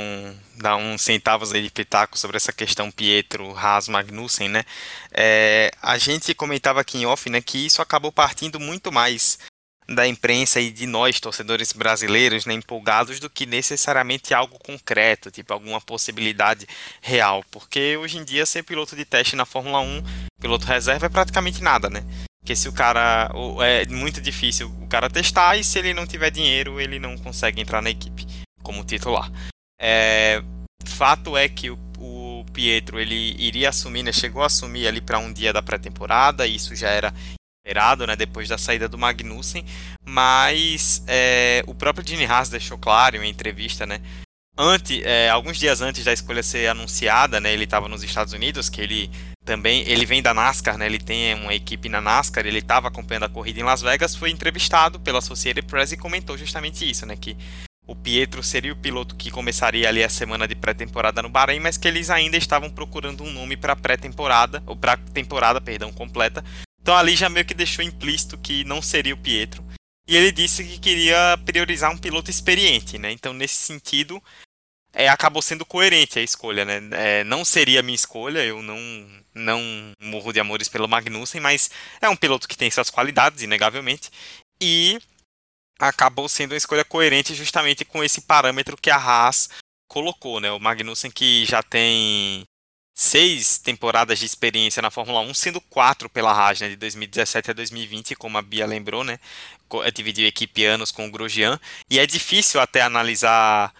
[0.58, 4.66] dá uns centavos aí de pitaco sobre essa questão Pietro, Haas, Magnussen, né?
[5.10, 9.40] É, a gente comentava aqui em off, né, que isso acabou partindo muito mais
[9.88, 15.54] da imprensa e de nós, torcedores brasileiros, né, empolgados do que necessariamente algo concreto, tipo
[15.54, 16.68] alguma possibilidade
[17.02, 17.44] real.
[17.52, 20.04] Porque hoje em dia ser piloto de teste na Fórmula 1,
[20.42, 22.04] piloto reserva é praticamente nada, né?
[22.42, 23.32] Porque se o cara.
[23.64, 27.60] É muito difícil o cara testar e se ele não tiver dinheiro, ele não consegue
[27.60, 28.28] entrar na equipe
[28.62, 29.32] como titular.
[29.82, 30.44] É,
[30.86, 35.18] fato é que o, o Pietro ele iria assumir, né, chegou a assumir ali para
[35.18, 37.12] um dia da pré-temporada, isso já era
[37.66, 39.66] esperado, né, depois da saída do Magnussen,
[40.06, 44.02] mas é, o próprio Gene Haas deixou claro em entrevista, né,
[44.56, 48.70] antes, é, alguns dias antes da escolha ser anunciada, né, ele estava nos Estados Unidos,
[48.70, 49.10] que ele
[49.44, 53.24] também, ele vem da NASCAR, né, ele tem uma equipe na NASCAR, ele estava acompanhando
[53.24, 57.16] a corrida em Las Vegas, foi entrevistado pela Associated Press e comentou justamente isso, né,
[57.16, 57.36] que
[57.88, 61.78] o Pietro seria o piloto que começaria ali a semana de pré-temporada no Bahrein, mas
[61.78, 66.44] que eles ainda estavam procurando um nome para pré-temporada, ou para temporada, perdão, completa,
[66.86, 69.66] então ali já meio que deixou implícito que não seria o Pietro.
[70.08, 73.12] E ele disse que queria priorizar um piloto experiente, né?
[73.12, 74.22] Então nesse sentido
[74.94, 76.80] é, acabou sendo coerente a escolha, né?
[76.92, 78.78] É, não seria a minha escolha, eu não
[79.34, 79.60] não
[80.00, 84.12] morro de amores pelo Magnussen, mas é um piloto que tem suas qualidades, inegavelmente,
[84.62, 85.00] e
[85.80, 89.50] acabou sendo uma escolha coerente justamente com esse parâmetro que a Haas
[89.90, 90.52] colocou, né?
[90.52, 92.46] O Magnussen que já tem
[92.96, 97.54] seis temporadas de experiência na Fórmula 1, sendo quatro pela Haas, né, de 2017 a
[97.54, 99.20] 2020, como a Bia lembrou, né?
[99.94, 103.74] Dividiu equipe anos com o Grosjean, e é difícil até analisar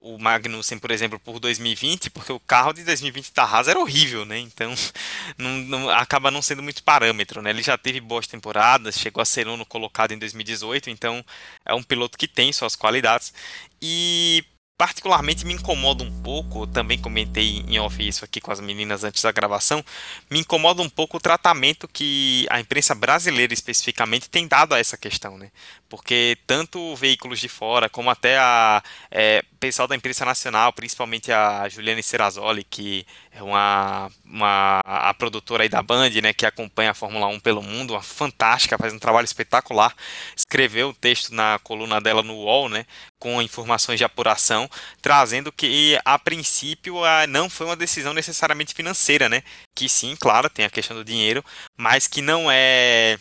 [0.00, 4.24] o Magnussen, por exemplo, por 2020, porque o carro de 2020 da Haas era horrível,
[4.24, 4.38] né?
[4.38, 4.74] Então
[5.38, 7.50] não, não, acaba não sendo muito parâmetro, né?
[7.50, 11.24] Ele já teve boas temporadas, chegou a ser nono colocado em 2018, então
[11.64, 13.32] é um piloto que tem suas qualidades.
[13.80, 14.44] E
[14.78, 19.22] particularmente me incomoda um pouco, também comentei em off isso aqui com as meninas antes
[19.22, 19.82] da gravação,
[20.30, 24.96] me incomoda um pouco o tratamento que a imprensa brasileira especificamente tem dado a essa
[24.96, 25.50] questão, né?
[25.88, 31.68] Porque tanto veículos de fora, como até a é, pessoal da imprensa nacional, principalmente a
[31.68, 36.94] Juliane Serrazoli, que é uma, uma a produtora aí da Band, né, que acompanha a
[36.94, 39.94] Fórmula 1 pelo mundo, uma fantástica, faz um trabalho espetacular.
[40.36, 42.86] Escreveu o texto na coluna dela no UOL, né,
[43.18, 44.68] com informações de apuração,
[45.00, 46.96] trazendo que a princípio
[47.28, 49.42] não foi uma decisão necessariamente financeira, né?
[49.74, 51.44] Que sim, claro, tem a questão do dinheiro,
[51.76, 53.18] mas que não é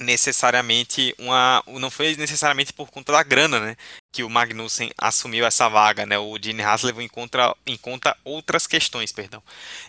[0.00, 3.76] necessariamente uma não foi necessariamente por conta da grana, né,
[4.12, 6.18] que o Magnussen assumiu essa vaga, né?
[6.18, 9.42] O Gene Haas levou em conta, em conta outras questões, perdão.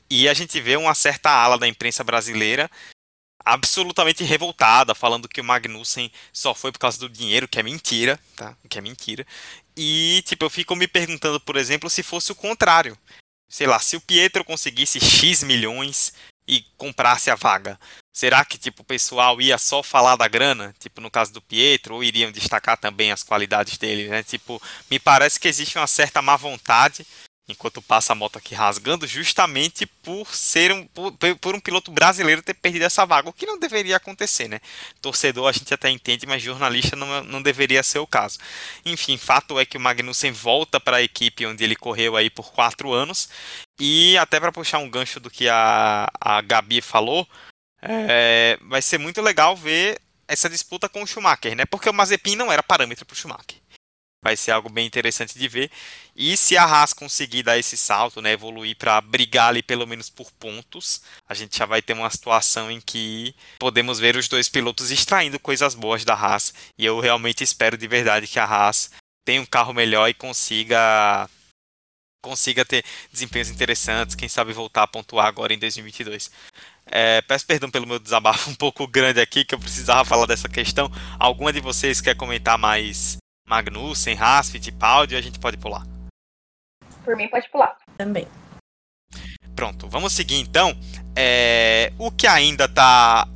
[0.09, 2.69] E a gente vê uma certa ala da imprensa brasileira
[3.43, 8.19] absolutamente revoltada, falando que o Magnussen só foi por causa do dinheiro, que é mentira,
[8.35, 8.55] tá?
[8.69, 9.25] Que é mentira.
[9.75, 12.97] E tipo, eu fico me perguntando, por exemplo, se fosse o contrário.
[13.49, 16.13] Sei lá, se o Pietro conseguisse X milhões
[16.47, 17.79] e comprasse a vaga,
[18.13, 21.95] será que tipo o pessoal ia só falar da grana, tipo no caso do Pietro,
[21.95, 24.23] ou iriam destacar também as qualidades dele, né?
[24.23, 27.05] Tipo, me parece que existe uma certa má vontade
[27.51, 32.41] enquanto passa a moto aqui rasgando, justamente por ser um por, por, um piloto brasileiro
[32.41, 34.59] ter perdido essa vaga, o que não deveria acontecer, né?
[35.01, 38.39] Torcedor a gente até entende, mas jornalista não, não deveria ser o caso.
[38.85, 42.51] Enfim, fato é que o Magnussen volta para a equipe onde ele correu aí por
[42.51, 43.29] quatro anos
[43.79, 47.27] e até para puxar um gancho do que a, a Gabi falou,
[47.81, 51.65] é, vai ser muito legal ver essa disputa com o Schumacher, né?
[51.65, 53.57] Porque o Mazepin não era parâmetro para o Schumacher
[54.23, 55.71] vai ser algo bem interessante de ver.
[56.15, 60.09] E se a Haas conseguir dar esse salto, né, evoluir para brigar ali pelo menos
[60.09, 64.47] por pontos, a gente já vai ter uma situação em que podemos ver os dois
[64.47, 66.53] pilotos extraindo coisas boas da Haas.
[66.77, 68.91] E eu realmente espero de verdade que a Haas
[69.25, 71.29] tenha um carro melhor e consiga
[72.23, 76.29] consiga ter desempenhos interessantes, quem sabe voltar a pontuar agora em 2022.
[76.91, 80.49] É, peço perdão pelo meu desabafo um pouco grande aqui, que eu precisava falar dessa
[80.49, 80.91] questão.
[81.17, 83.17] Alguma de vocês quer comentar mais
[83.47, 85.87] Magnussen, Haas, Fittipaldi, a gente pode pular?
[87.03, 87.77] Por mim, pode pular.
[87.97, 88.27] Também.
[89.55, 90.77] Pronto, vamos seguir então.
[91.15, 93.27] É, o que ainda está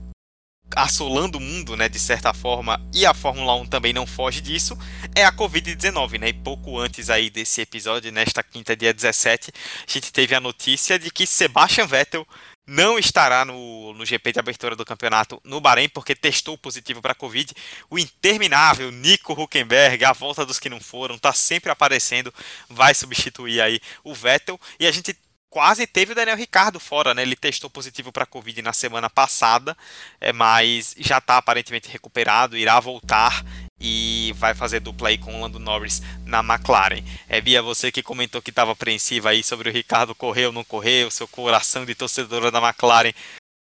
[0.76, 4.78] assolando o mundo, né, de certa forma, e a Fórmula 1 também não foge disso,
[5.16, 6.30] é a Covid-19, né?
[6.30, 9.52] E pouco antes aí desse episódio, nesta quinta dia 17,
[9.88, 12.28] a gente teve a notícia de que Sebastian Vettel
[12.66, 17.14] não estará no, no GP de abertura do campeonato no Bahrein, porque testou positivo para
[17.14, 17.54] Covid.
[17.90, 22.34] O interminável Nico Huckenberg, a volta dos que não foram, está sempre aparecendo,
[22.70, 24.60] vai substituir aí o Vettel.
[24.80, 25.16] E a gente
[25.50, 27.22] quase teve o Daniel Ricardo fora, né?
[27.22, 29.78] Ele testou positivo para Covid na semana passada,
[30.20, 33.42] é, mas já está aparentemente recuperado, irá voltar
[33.88, 37.04] e vai fazer dupla aí com o Lando Norris na McLaren.
[37.30, 40.64] É Bia, você que comentou que estava apreensiva aí sobre o Ricardo correr ou não
[40.64, 43.14] correr, o seu coração de torcedora da McLaren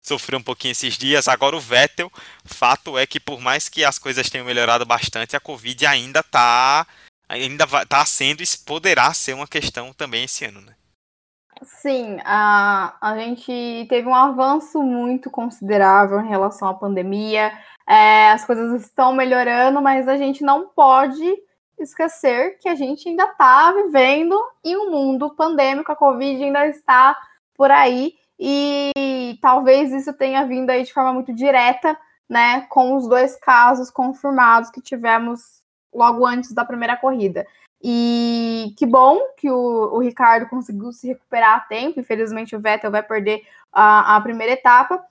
[0.02, 1.28] sofreu um pouquinho esses dias.
[1.28, 2.10] Agora o Vettel,
[2.46, 6.88] fato é que por mais que as coisas tenham melhorado bastante, a Covid ainda está
[7.28, 10.74] ainda está sendo, poderá ser uma questão também esse ano, né?
[11.64, 17.52] Sim, a, a gente teve um avanço muito considerável em relação à pandemia.
[17.88, 21.36] É, as coisas estão melhorando, mas a gente não pode
[21.78, 27.18] esquecer que a gente ainda está vivendo em um mundo pandêmico, a Covid ainda está
[27.56, 31.98] por aí, e talvez isso tenha vindo aí de forma muito direta,
[32.30, 35.62] né, com os dois casos confirmados que tivemos
[35.94, 37.46] logo antes da primeira corrida.
[37.82, 42.00] E que bom que o, o, Ricardo conseguiu se recuperar a tempo.
[42.00, 45.04] Infelizmente, o Vettel vai perder a, a, primeira etapa.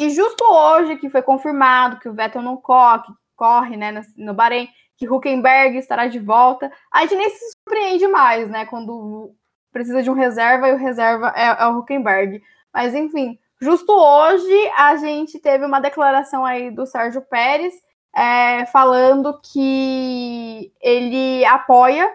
[0.00, 4.32] E justo hoje que foi confirmado que o Vettel não corre, corre né, no, no
[4.32, 8.64] Bahrein, que Huckenberg estará de volta, a gente nem se surpreende mais, né?
[8.64, 9.34] Quando
[9.70, 12.42] precisa de um reserva e o reserva é, é o Huckenberg.
[12.72, 17.74] Mas enfim, justo hoje a gente teve uma declaração aí do Sérgio Pérez
[18.16, 22.10] é, falando que ele apoia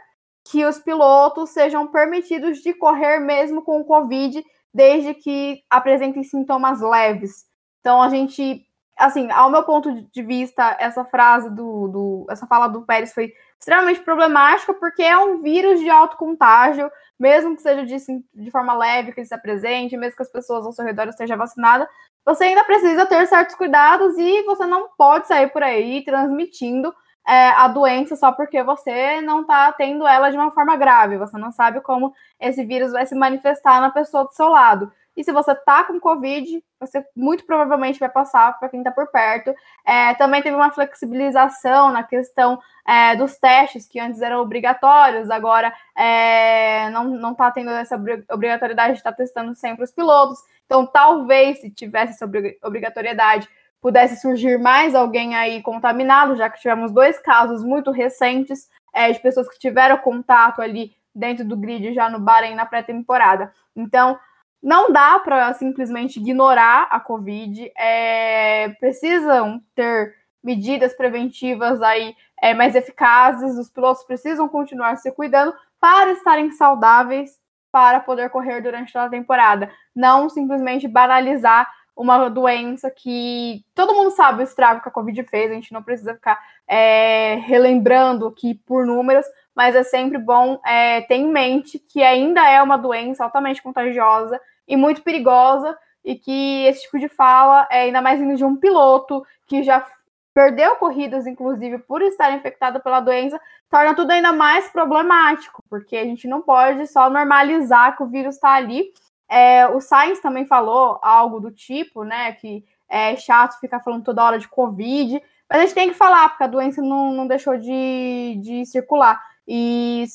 [0.51, 6.81] que os pilotos sejam permitidos de correr mesmo com o Covid, desde que apresentem sintomas
[6.81, 7.45] leves.
[7.86, 8.65] Então a gente,
[8.97, 13.31] assim, ao meu ponto de vista, essa frase do, do essa fala do Pérez foi
[13.59, 17.95] extremamente problemática, porque é um vírus de alto contágio, mesmo que seja de,
[18.33, 21.38] de forma leve que ele se apresente, mesmo que as pessoas ao seu redor estejam
[21.38, 21.88] vacinadas,
[22.25, 26.91] você ainda precisa ter certos cuidados e você não pode sair por aí transmitindo
[27.27, 31.19] é, a doença só porque você não está tendo ela de uma forma grave.
[31.19, 34.91] Você não sabe como esse vírus vai se manifestar na pessoa do seu lado.
[35.16, 39.07] E se você tá com Covid, você muito provavelmente vai passar para quem está por
[39.07, 39.53] perto.
[39.86, 45.74] É, também teve uma flexibilização na questão é, dos testes, que antes eram obrigatórios, agora
[45.95, 47.95] é, não está tendo essa
[48.30, 50.39] obrigatoriedade de estar tá testando sempre os pilotos.
[50.66, 52.30] Então, talvez, se tivesse essa
[52.63, 53.47] obrigatoriedade,
[53.82, 59.20] pudesse surgir mais alguém aí contaminado, já que tivemos dois casos muito recentes é, de
[59.20, 63.53] pessoas que tiveram contato ali dentro do grid já no Bahrein na pré-temporada.
[63.76, 64.20] Então,
[64.66, 72.74] não dá para simplesmente ignorar a Covid, é, precisam ter medidas preventivas aí é, mais
[72.74, 77.39] eficazes, os pilotos precisam continuar se cuidando para estarem saudáveis
[77.72, 84.09] para poder correr durante toda a temporada, não simplesmente banalizar uma doença que todo mundo
[84.11, 88.55] sabe o estrago que a Covid fez, a gente não precisa ficar é, relembrando aqui
[88.66, 93.24] por números, mas é sempre bom é, ter em mente que ainda é uma doença
[93.24, 98.36] altamente contagiosa e muito perigosa, e que esse tipo de fala, é ainda mais vindo
[98.36, 99.86] de um piloto que já
[100.34, 103.39] perdeu corridas, inclusive, por estar infectado pela doença,
[103.70, 108.36] torna tudo ainda mais problemático, porque a gente não pode só normalizar que o vírus
[108.36, 108.91] está ali
[109.28, 112.34] é, o Sainz também falou algo do tipo, né?
[112.34, 116.30] Que é chato ficar falando toda hora de Covid, mas a gente tem que falar,
[116.30, 119.22] porque a doença não, não deixou de, de circular.
[119.47, 120.05] E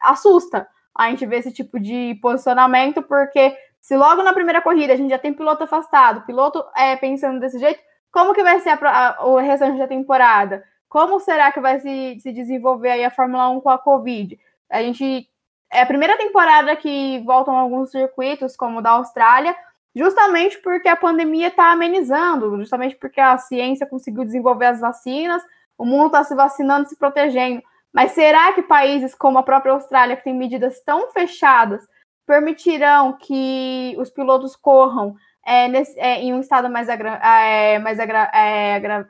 [0.00, 4.96] assusta a gente ver esse tipo de posicionamento, porque se logo na primeira corrida a
[4.96, 7.78] gente já tem piloto afastado, piloto é, pensando desse jeito,
[8.10, 10.64] como que vai ser a, a, o restante da temporada?
[10.88, 14.40] Como será que vai se, se desenvolver aí a Fórmula 1 com a Covid?
[14.70, 15.28] A gente
[15.70, 19.54] é a primeira temporada que voltam alguns circuitos, como o da Austrália,
[19.94, 25.42] justamente porque a pandemia está amenizando, justamente porque a ciência conseguiu desenvolver as vacinas,
[25.76, 27.62] o mundo está se vacinando, se protegendo.
[27.92, 31.86] Mas será que países como a própria Austrália, que tem medidas tão fechadas,
[32.26, 35.14] permitirão que os pilotos corram
[35.44, 39.08] é, nesse, é, em um estado mais, agra, é, mais agra, é, agra,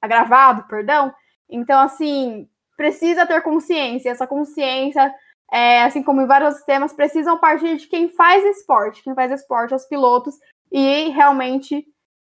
[0.00, 1.12] agravado, perdão?
[1.48, 4.10] Então, assim, precisa ter consciência.
[4.10, 5.12] Essa consciência
[5.52, 9.74] é, assim como em vários sistemas, precisam partir de quem faz esporte, quem faz esporte,
[9.74, 10.34] os pilotos,
[10.70, 11.86] e realmente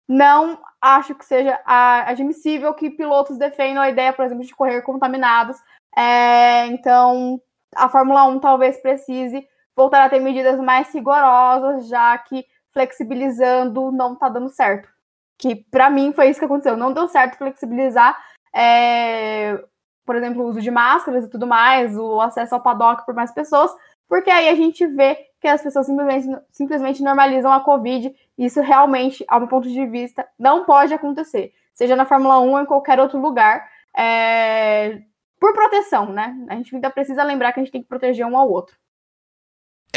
[0.07, 5.57] não acho que seja admissível que pilotos defendam a ideia, por exemplo, de correr contaminados.
[5.95, 7.41] É, então,
[7.76, 9.45] a Fórmula 1 talvez precise
[9.78, 14.89] voltar a ter medidas mais rigorosas, já que flexibilizando não está dando certo.
[15.38, 16.75] Que para mim foi isso que aconteceu.
[16.75, 18.17] Não deu certo flexibilizar
[18.53, 19.63] é,
[20.03, 23.32] por exemplo, o uso de máscaras e tudo mais, o acesso ao paddock por mais
[23.32, 23.71] pessoas,
[24.07, 28.15] porque aí a gente vê que as pessoas simplesmente, simplesmente normalizam a Covid.
[28.38, 31.53] E isso realmente, ao meu ponto de vista, não pode acontecer.
[31.73, 33.69] Seja na Fórmula 1 ou em qualquer outro lugar.
[33.95, 35.01] É...
[35.39, 36.36] Por proteção, né?
[36.47, 38.75] A gente ainda precisa lembrar que a gente tem que proteger um ao outro.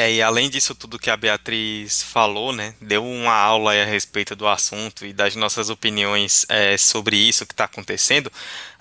[0.00, 4.34] É, e além disso tudo que a Beatriz falou, né, deu uma aula a respeito
[4.34, 8.32] do assunto e das nossas opiniões é, sobre isso que está acontecendo,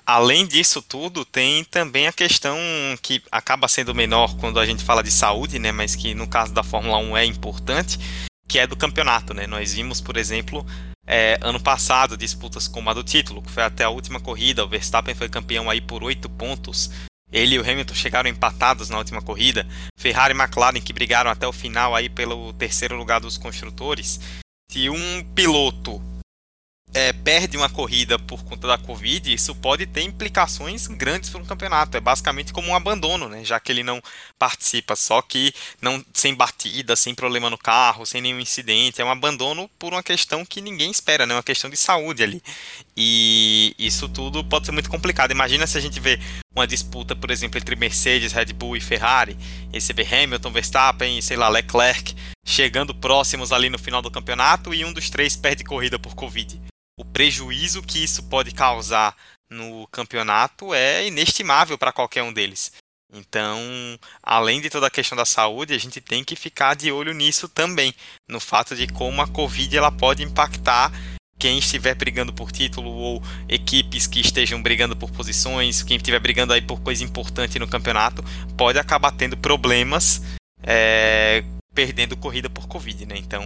[0.05, 2.57] além disso tudo, tem também a questão
[3.01, 6.53] que acaba sendo menor quando a gente fala de saúde, né, mas que no caso
[6.53, 7.99] da Fórmula 1 é importante,
[8.47, 9.45] que é do campeonato, né?
[9.45, 10.65] Nós vimos, por exemplo,
[11.05, 14.69] é, ano passado disputas como a do título, que foi até a última corrida, o
[14.69, 16.89] Verstappen foi campeão aí por oito pontos.
[17.31, 19.67] Ele e o Hamilton chegaram empatados na última corrida.
[19.97, 24.19] Ferrari e McLaren que brigaram até o final aí pelo terceiro lugar dos construtores.
[24.71, 26.01] Se um piloto
[26.93, 31.45] é, perde uma corrida por conta da Covid, isso pode ter implicações grandes para um
[31.45, 31.95] campeonato.
[31.95, 33.43] É basicamente como um abandono, né?
[33.43, 34.01] já que ele não
[34.37, 39.01] participa, só que não sem batida, sem problema no carro, sem nenhum incidente.
[39.01, 41.35] É um abandono por uma questão que ninguém espera, né?
[41.35, 42.41] uma questão de saúde ali.
[43.01, 45.31] E isso tudo pode ser muito complicado.
[45.31, 46.19] Imagina se a gente vê
[46.53, 49.37] uma disputa, por exemplo, entre Mercedes, Red Bull e Ferrari,
[49.71, 52.13] e Hamilton, Verstappen, sei lá, Leclerc
[52.45, 56.59] chegando próximos ali no final do campeonato e um dos três perde corrida por Covid
[56.99, 59.15] o prejuízo que isso pode causar
[59.49, 62.73] no campeonato é inestimável para qualquer um deles.
[63.11, 63.57] Então,
[64.21, 67.47] além de toda a questão da saúde, a gente tem que ficar de olho nisso
[67.47, 67.95] também,
[68.27, 70.91] no fato de como a Covid ela pode impactar
[71.39, 76.51] quem estiver brigando por título ou equipes que estejam brigando por posições, quem estiver brigando
[76.51, 78.21] aí por coisa importante no campeonato,
[78.57, 80.21] pode acabar tendo problemas
[80.61, 81.41] é,
[81.73, 83.15] perdendo corrida por Covid, né?
[83.17, 83.41] Então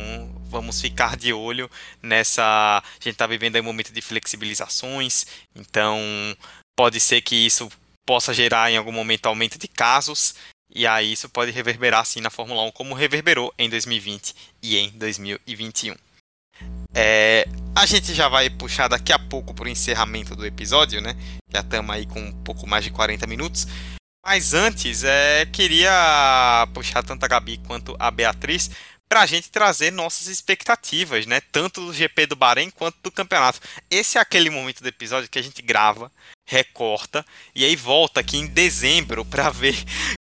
[0.46, 1.70] vamos ficar de olho
[2.02, 2.44] nessa.
[2.44, 5.26] A gente está vivendo aí um momento de flexibilizações,
[5.56, 6.02] então
[6.76, 7.70] pode ser que isso
[8.06, 10.34] possa gerar em algum momento aumento de casos,
[10.74, 14.90] e aí isso pode reverberar assim na Fórmula 1, como reverberou em 2020 e em
[14.90, 15.96] 2021.
[16.96, 21.16] É, a gente já vai puxar daqui a pouco para o encerramento do episódio, né?
[21.52, 23.68] Já estamos aí com um pouco mais de 40 minutos.
[24.26, 28.70] Mas antes, é, queria puxar tanto a Gabi quanto a Beatriz
[29.10, 31.42] para a gente trazer nossas expectativas, né?
[31.52, 33.60] Tanto do GP do Bahrein quanto do campeonato.
[33.90, 36.12] Esse é aquele momento do episódio que a gente grava
[36.46, 37.26] recorta
[37.56, 39.76] e aí volta aqui em dezembro para ver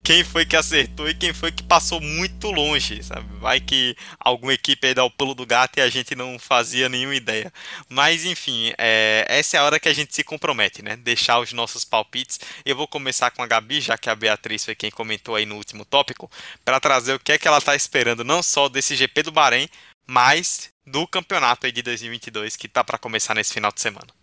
[0.05, 3.27] quem foi que acertou e quem foi que passou muito longe, sabe?
[3.39, 6.89] Vai que alguma equipe aí dá o pulo do gato e a gente não fazia
[6.89, 7.53] nenhuma ideia.
[7.89, 10.97] Mas enfim, é, essa é a hora que a gente se compromete, né?
[10.97, 12.41] Deixar os nossos palpites.
[12.64, 15.57] Eu vou começar com a Gabi, já que a Beatriz foi quem comentou aí no
[15.57, 16.31] último tópico,
[16.64, 19.68] para trazer o que é que ela está esperando não só desse GP do Bahrein,
[20.07, 24.22] mas do campeonato aí de 2022 que tá para começar nesse final de semana.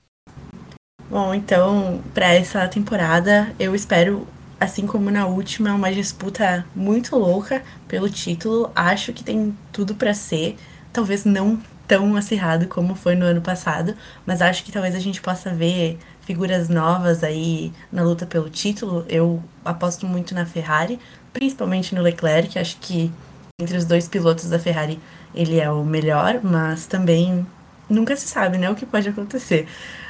[1.09, 4.27] Bom, então, para essa temporada, eu espero,
[4.59, 8.71] assim como na última, uma disputa muito louca pelo título.
[8.75, 10.55] Acho que tem tudo para ser,
[10.93, 15.19] talvez não tão acirrado como foi no ano passado, mas acho que talvez a gente
[15.19, 19.03] possa ver figuras novas aí na luta pelo título.
[19.09, 20.99] Eu aposto muito na Ferrari,
[21.33, 22.59] principalmente no Leclerc.
[22.59, 23.11] Acho que
[23.59, 24.99] entre os dois pilotos da Ferrari
[25.33, 27.47] ele é o melhor, mas também
[27.89, 29.67] nunca se sabe, né, o que pode acontecer.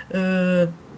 [0.10, 0.89] Uh,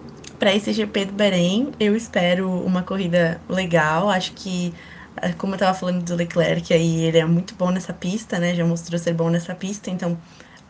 [0.42, 4.10] para esse GP do Bahrein, eu espero uma corrida legal.
[4.10, 4.74] Acho que,
[5.18, 8.56] eh, como eu estava falando do Leclerc, aí ele é muito bom nessa pista, né?
[8.56, 10.18] Já mostrou ser bom nessa pista, então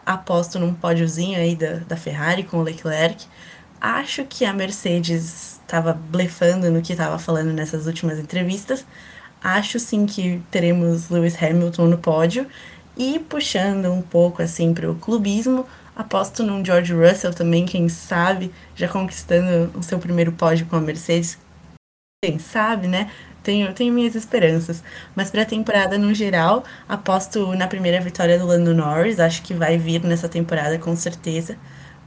[0.06, 3.26] aposto num pódiozinho aí da, da Ferrari com o Leclerc.
[3.80, 8.86] Acho que a Mercedes estava blefando no que estava falando nessas últimas entrevistas.
[9.42, 12.46] Acho sim que teremos Lewis Hamilton no pódio.
[12.98, 15.66] E puxando um pouco assim para o clubismo,
[16.02, 20.82] Aposto num George Russell também, quem sabe, já conquistando o seu primeiro pódio com a
[20.82, 21.38] Mercedes.
[22.26, 23.12] Quem sabe, né?
[23.44, 24.84] Tenho, tenho minhas esperanças.
[25.16, 29.20] Mas para a temporada no geral, aposto na primeira vitória do Lando Norris.
[29.20, 31.56] Acho que vai vir nessa temporada com certeza.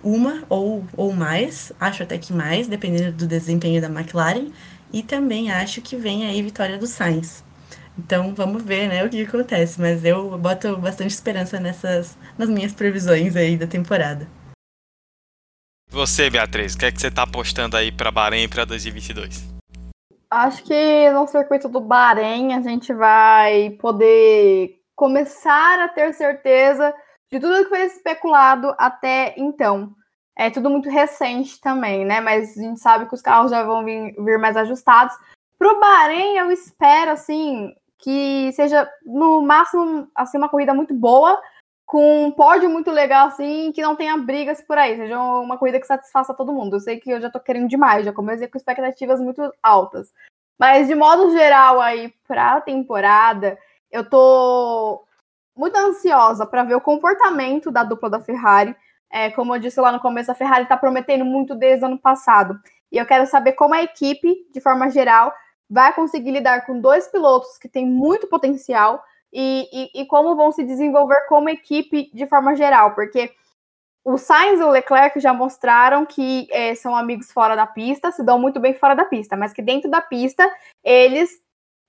[0.02, 4.48] Uma ou, ou mais, acho até que mais, dependendo do desempenho da McLaren.
[4.92, 7.44] E também acho que vem aí vitória do Sainz.
[7.98, 9.80] Então vamos ver, né, o que acontece.
[9.80, 14.26] Mas eu boto bastante esperança nessas nas minhas previsões aí da temporada.
[15.90, 19.54] Você, Beatriz, o que é que você está apostando aí para Bahrein para 2022?
[20.28, 26.92] Acho que no circuito do Bahrein a gente vai poder começar a ter certeza
[27.30, 29.94] de tudo que foi especulado até então.
[30.36, 32.20] É tudo muito recente também, né?
[32.20, 35.14] Mas a gente sabe que os carros já vão vir, vir mais ajustados.
[35.56, 37.72] Para o Bahrein, eu espero, assim,
[38.04, 41.40] que seja no máximo assim uma corrida muito boa,
[41.86, 45.80] com um pódio muito legal assim, que não tenha brigas por aí, seja uma corrida
[45.80, 46.76] que satisfaça todo mundo.
[46.76, 50.12] Eu sei que eu já tô querendo demais, já comecei com expectativas muito altas.
[50.58, 53.58] Mas de modo geral aí para a temporada,
[53.90, 55.02] eu tô
[55.56, 58.76] muito ansiosa para ver o comportamento da dupla da Ferrari.
[59.10, 61.98] É, como eu disse lá no começo, a Ferrari está prometendo muito desde o ano
[61.98, 62.60] passado.
[62.92, 65.32] E eu quero saber como a equipe, de forma geral,
[65.68, 69.02] vai conseguir lidar com dois pilotos que têm muito potencial
[69.32, 73.32] e, e, e como vão se desenvolver como equipe de forma geral, porque
[74.04, 78.22] o Sainz e o Leclerc já mostraram que é, são amigos fora da pista, se
[78.22, 80.48] dão muito bem fora da pista, mas que dentro da pista
[80.84, 81.30] eles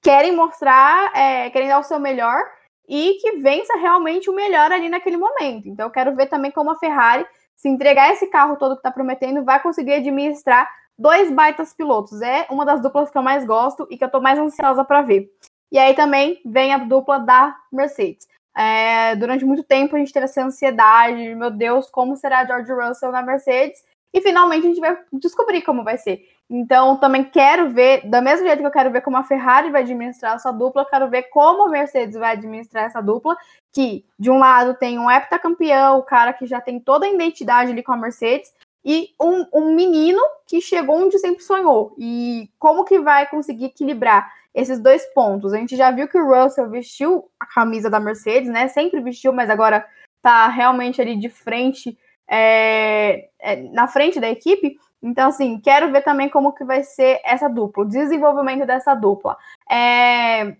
[0.02, 2.42] querem mostrar, é, querem dar o seu melhor
[2.88, 5.68] e que vença realmente o melhor ali naquele momento.
[5.68, 8.92] Então eu quero ver também como a Ferrari, se entregar esse carro todo que está
[8.92, 12.22] prometendo, vai conseguir administrar dois baitas pilotos.
[12.22, 15.02] É uma das duplas que eu mais gosto e que eu estou mais ansiosa para
[15.02, 15.30] ver.
[15.72, 18.28] E aí também vem a dupla da Mercedes.
[18.58, 23.12] É, durante muito tempo a gente teve essa ansiedade, meu Deus, como será George Russell
[23.12, 23.84] na Mercedes?
[24.14, 26.26] E finalmente a gente vai descobrir como vai ser.
[26.50, 29.82] Então também quero ver, da mesma jeito que eu quero ver como a Ferrari vai
[29.82, 33.36] administrar essa dupla, quero ver como a Mercedes vai administrar essa dupla,
[33.74, 37.72] que de um lado tem um heptacampeão, o cara que já tem toda a identidade
[37.72, 38.54] ali com a Mercedes,
[38.86, 41.96] e um, um menino que chegou onde sempre sonhou.
[41.98, 45.54] E como que vai conseguir equilibrar esses dois pontos.
[45.54, 48.70] A gente já viu que o Russell vestiu a camisa da Mercedes, né?
[48.70, 49.86] Sempre vestiu, mas agora
[50.22, 54.78] tá realmente ali de frente, é, é, na frente da equipe.
[55.04, 59.38] Então, assim, quero ver também como que vai ser essa dupla, o desenvolvimento dessa dupla.
[59.70, 60.56] É...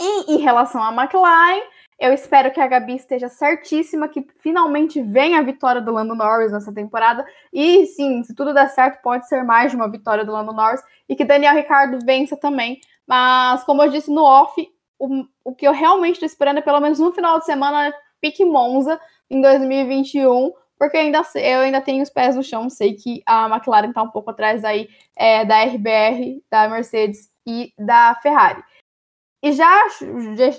[0.00, 1.62] E em relação à McLaren,
[2.02, 6.50] eu espero que a Gabi esteja certíssima, que finalmente venha a vitória do Lando Norris
[6.50, 7.24] nessa temporada.
[7.52, 10.82] E sim, se tudo der certo, pode ser mais de uma vitória do Lando Norris
[11.08, 12.80] e que Daniel Ricardo vença também.
[13.06, 16.80] Mas, como eu disse no off, o, o que eu realmente estou esperando é pelo
[16.80, 19.00] menos no final de semana pique Monza
[19.30, 23.90] em 2021, porque ainda, eu ainda tenho os pés no chão, sei que a McLaren
[23.90, 28.60] está um pouco atrás aí é, da RBR, da Mercedes e da Ferrari.
[29.42, 29.88] E já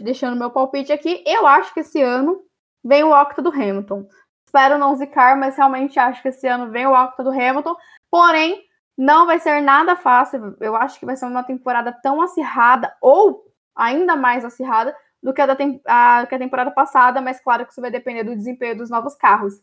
[0.01, 2.43] deixando meu palpite aqui, eu acho que esse ano
[2.83, 4.05] vem o octa do Hamilton.
[4.45, 7.75] Espero não zicar, mas realmente acho que esse ano vem o octa do Hamilton.
[8.11, 8.61] Porém,
[8.97, 10.55] não vai ser nada fácil.
[10.59, 15.41] Eu acho que vai ser uma temporada tão acirrada, ou ainda mais acirrada, do que
[15.41, 18.35] a, da tem a, que a temporada passada, mas claro que isso vai depender do
[18.35, 19.53] desempenho dos novos carros.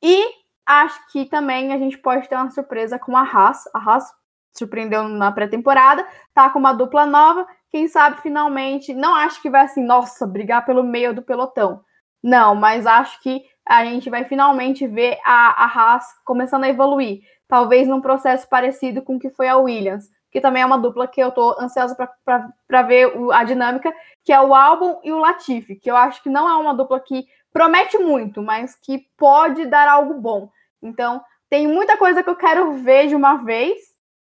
[0.00, 0.24] E
[0.64, 3.64] acho que também a gente pode ter uma surpresa com a Haas.
[3.74, 4.14] A Haas
[4.52, 9.62] surpreendeu na pré-temporada, tá com uma dupla nova quem sabe finalmente, não acho que vai
[9.62, 11.82] assim, nossa, brigar pelo meio do pelotão.
[12.22, 17.22] Não, mas acho que a gente vai finalmente ver a, a Haas começando a evoluir.
[17.48, 21.08] Talvez num processo parecido com o que foi a Williams, que também é uma dupla
[21.08, 21.96] que eu tô ansiosa
[22.26, 23.90] para ver o, a dinâmica,
[24.22, 27.00] que é o Albon e o Latifi, que eu acho que não é uma dupla
[27.00, 30.50] que promete muito, mas que pode dar algo bom.
[30.82, 33.78] Então, tem muita coisa que eu quero ver de uma vez,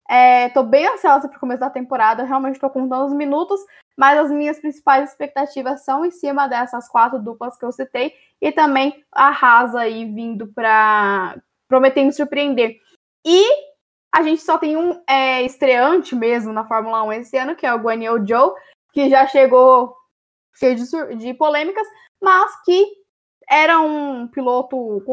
[0.09, 3.59] É, bem ansiosa para começo da temporada, realmente estou contando os minutos,
[3.97, 8.51] mas as minhas principais expectativas são em cima dessas quatro duplas que eu citei e
[8.51, 11.35] também a Rasa aí vindo para
[11.67, 12.77] prometendo surpreender.
[13.25, 13.43] E
[14.15, 17.73] a gente só tem um é, estreante mesmo na Fórmula 1 esse ano, que é
[17.73, 18.55] o Guan Yu Zhou,
[18.93, 19.93] que já chegou
[20.55, 21.87] cheio de, de polêmicas,
[22.21, 22.87] mas que
[23.49, 25.03] era um piloto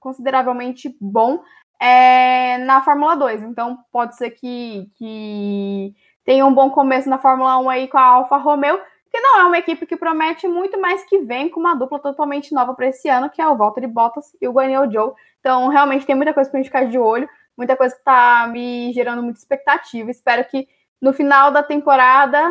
[0.00, 1.42] consideravelmente bom
[1.80, 3.42] é, na Fórmula 2.
[3.42, 8.02] Então pode ser que, que tenha um bom começo na Fórmula 1 aí com a
[8.02, 8.78] Alfa Romeo,
[9.10, 12.54] que não é uma equipe que promete muito, mas que vem com uma dupla totalmente
[12.54, 15.12] nova para esse ano, que é o Valtteri Bottas e o Guanyu Joe.
[15.40, 18.92] Então realmente tem muita coisa para gente ficar de olho, muita coisa que está me
[18.92, 20.10] gerando muita expectativa.
[20.10, 20.68] Espero que
[21.00, 22.50] no final da temporada,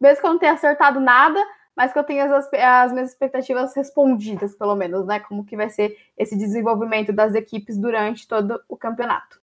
[0.00, 1.44] mesmo que eu não tenha acertado nada,
[1.76, 5.20] mas que eu tenha as, as minhas expectativas respondidas, pelo menos, né?
[5.20, 9.40] Como que vai ser esse desenvolvimento das equipes durante todo o campeonato.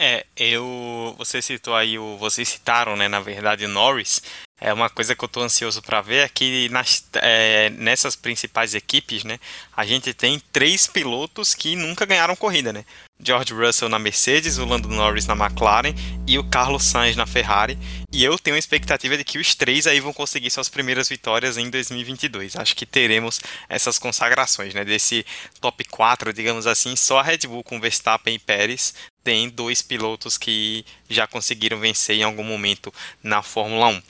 [0.00, 1.14] É, eu.
[1.16, 2.16] Você citou aí o.
[2.16, 4.22] Vocês citaram, né, na verdade, Norris.
[4.64, 8.76] É uma coisa que eu estou ansioso para ver é que nas, é, nessas principais
[8.76, 9.40] equipes, né,
[9.76, 12.84] a gente tem três pilotos que nunca ganharam corrida, né?
[13.20, 15.94] George Russell na Mercedes, o Lando Norris na McLaren
[16.26, 17.76] e o Carlos Sainz na Ferrari.
[18.12, 21.56] E eu tenho a expectativa de que os três aí vão conseguir suas primeiras vitórias
[21.56, 22.56] em 2022.
[22.56, 24.84] Acho que teremos essas consagrações, né?
[24.84, 25.26] Desse
[25.60, 28.94] top 4, digamos assim, só a Red Bull com Verstappen e Pérez
[29.24, 32.92] tem dois pilotos que já conseguiram vencer em algum momento
[33.22, 34.02] na Fórmula 1.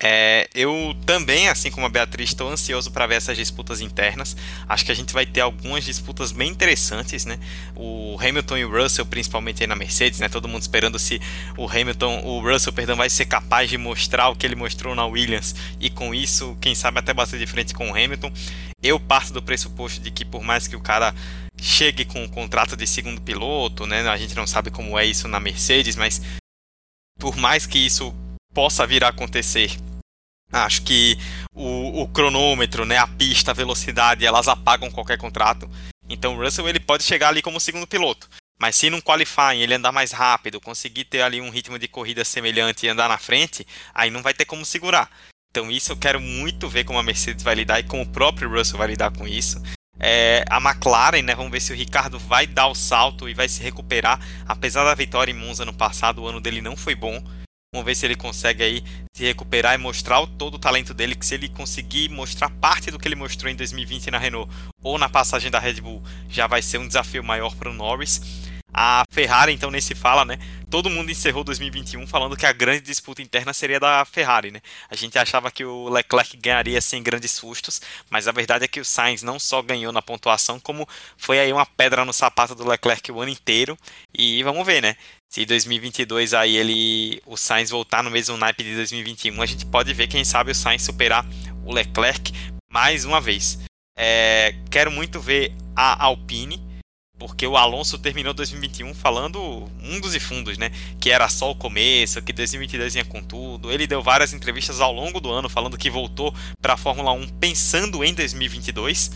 [0.00, 4.36] É, eu também, assim como a Beatriz, estou ansioso para ver essas disputas internas.
[4.68, 7.38] Acho que a gente vai ter algumas disputas bem interessantes, né?
[7.74, 10.28] O Hamilton e o Russell, principalmente aí na Mercedes, né?
[10.28, 11.20] Todo mundo esperando se
[11.56, 15.04] o Hamilton, o Russell, perdão, vai ser capaz de mostrar o que ele mostrou na
[15.04, 18.32] Williams e com isso, quem sabe até bater de frente com o Hamilton.
[18.80, 21.12] Eu parto do pressuposto de que por mais que o cara
[21.60, 24.08] chegue com um contrato de segundo piloto, né?
[24.08, 26.22] A gente não sabe como é isso na Mercedes, mas
[27.18, 28.14] por mais que isso
[28.54, 29.76] possa vir a acontecer,
[30.52, 31.16] acho que
[31.54, 35.68] o, o cronômetro, né, a pista, a velocidade, elas apagam qualquer contrato.
[36.08, 38.28] Então o Russell ele pode chegar ali como segundo piloto.
[38.58, 42.24] Mas se num qualifying ele andar mais rápido, conseguir ter ali um ritmo de corrida
[42.24, 45.10] semelhante e andar na frente, aí não vai ter como segurar.
[45.50, 48.50] Então isso eu quero muito ver como a Mercedes vai lidar e como o próprio
[48.50, 49.62] Russell vai lidar com isso.
[50.00, 51.34] É, a McLaren, né?
[51.34, 54.20] Vamos ver se o Ricardo vai dar o salto e vai se recuperar.
[54.46, 57.22] Apesar da vitória em Monza no passado, o ano dele não foi bom.
[57.74, 58.84] Vamos ver se ele consegue aí
[59.14, 61.14] se recuperar e mostrar todo o talento dele.
[61.14, 64.50] Que se ele conseguir mostrar parte do que ele mostrou em 2020 na Renault
[64.82, 68.47] ou na passagem da Red Bull, já vai ser um desafio maior para o Norris.
[68.72, 70.38] A Ferrari, então, nem se fala, né?
[70.70, 74.60] Todo mundo encerrou 2021 falando que a grande disputa interna seria da Ferrari, né?
[74.90, 78.78] A gente achava que o Leclerc ganharia sem grandes sustos, mas a verdade é que
[78.78, 82.68] o Sainz não só ganhou na pontuação, como foi aí uma pedra no sapato do
[82.68, 83.78] Leclerc o ano inteiro.
[84.12, 84.96] E vamos ver, né?
[85.30, 89.94] Se 2022 aí ele o Sainz voltar no mesmo naipe de 2021, a gente pode
[89.94, 91.24] ver quem sabe o Sainz superar
[91.64, 92.32] o Leclerc
[92.70, 93.58] mais uma vez.
[93.96, 96.67] É, quero muito ver a Alpine
[97.18, 100.70] porque o Alonso terminou 2021 falando mundos e fundos, né?
[101.00, 103.72] Que era só o começo, que 2022 vinha com tudo.
[103.72, 107.28] Ele deu várias entrevistas ao longo do ano falando que voltou para a Fórmula 1
[107.40, 109.10] pensando em 2022.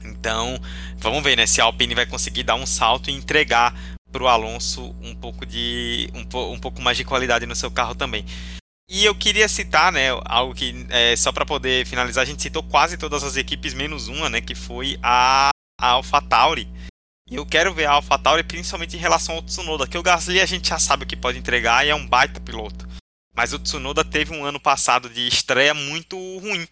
[0.00, 0.60] Então,
[0.96, 1.46] vamos ver, né?
[1.46, 3.74] Se a Alpine vai conseguir dar um salto e entregar
[4.12, 7.96] para o Alonso um pouco de um, um pouco mais de qualidade no seu carro
[7.96, 8.24] também.
[8.88, 12.62] E eu queria citar, né, algo que é, só para poder finalizar, a gente citou
[12.62, 16.66] quase todas as equipes menos uma, né, que foi a, a AlphaTauri
[17.30, 20.46] e eu quero ver a AlphaTauri principalmente em relação ao Tsunoda, que o Gasly a
[20.46, 22.88] gente já sabe o que pode entregar e é um baita piloto.
[23.34, 26.66] Mas o Tsunoda teve um ano passado de estreia muito ruim.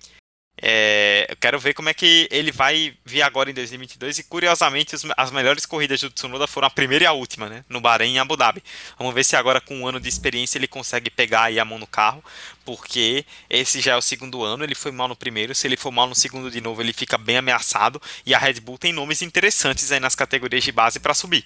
[0.61, 4.95] É, eu quero ver como é que ele vai vir agora em 2022 e curiosamente
[4.95, 7.65] os, as melhores corridas do Tsunoda foram a primeira e a última, né?
[7.69, 8.63] No Bahrein e Abu Dhabi.
[8.99, 11.79] Vamos ver se agora com um ano de experiência ele consegue pegar aí a mão
[11.79, 12.25] no carro,
[12.65, 15.91] porque esse já é o segundo ano, ele foi mal no primeiro, se ele for
[15.91, 19.21] mal no segundo de novo ele fica bem ameaçado e a Red Bull tem nomes
[19.21, 21.45] interessantes aí nas categorias de base para subir.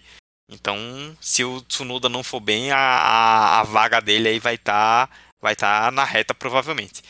[0.49, 5.09] Então, se o Tsunoda não for bem, a, a, a vaga dele aí vai estar
[5.09, 7.03] tá, vai tá na reta provavelmente.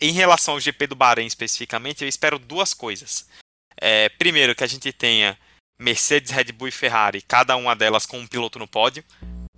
[0.00, 3.28] Em relação ao GP do Bahrein especificamente, eu espero duas coisas.
[3.76, 5.38] É, primeiro, que a gente tenha
[5.78, 9.04] Mercedes, Red Bull e Ferrari, cada uma delas com um piloto no pódio.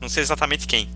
[0.00, 0.90] Não sei exatamente quem,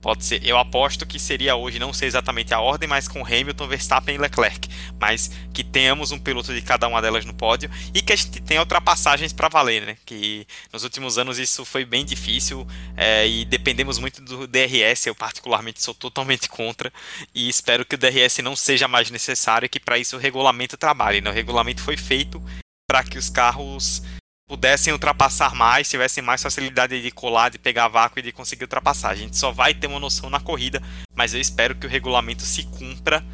[0.00, 3.66] Pode ser, eu aposto que seria hoje, não sei exatamente a ordem, mas com Hamilton,
[3.66, 4.68] Verstappen e Leclerc.
[5.00, 8.40] Mas que tenhamos um piloto de cada uma delas no pódio e que a gente
[8.42, 9.96] tenha ultrapassagens para valer, né?
[10.04, 12.66] Que nos últimos anos isso foi bem difícil
[12.96, 15.06] é, e dependemos muito do DRS.
[15.06, 16.92] Eu, particularmente, sou totalmente contra
[17.34, 20.76] e espero que o DRS não seja mais necessário e que para isso o regulamento
[20.76, 21.20] trabalhe.
[21.22, 21.30] Né?
[21.30, 22.40] O regulamento foi feito
[22.86, 24.02] para que os carros
[24.46, 29.10] pudessem ultrapassar mais, tivessem mais facilidade de colar, de pegar vácuo e de conseguir ultrapassar.
[29.10, 30.80] A gente só vai ter uma noção na corrida,
[31.14, 33.24] mas eu espero que o regulamento se cumpra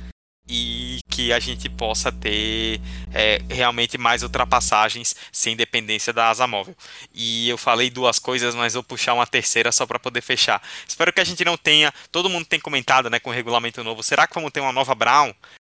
[0.49, 2.81] e que a gente possa ter
[3.13, 6.75] é, realmente mais ultrapassagens sem dependência da asa móvel.
[7.15, 10.63] E eu falei duas coisas, mas vou puxar uma terceira só para poder fechar.
[10.89, 11.93] Espero que a gente não tenha.
[12.11, 14.03] Todo mundo tem comentado, né, com o regulamento novo.
[14.03, 15.33] Será que vamos ter uma nova Brown?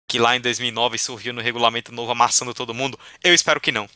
[0.07, 2.97] Que lá em 2009 surgiu no regulamento novo amassando todo mundo?
[3.23, 3.87] Eu espero que não.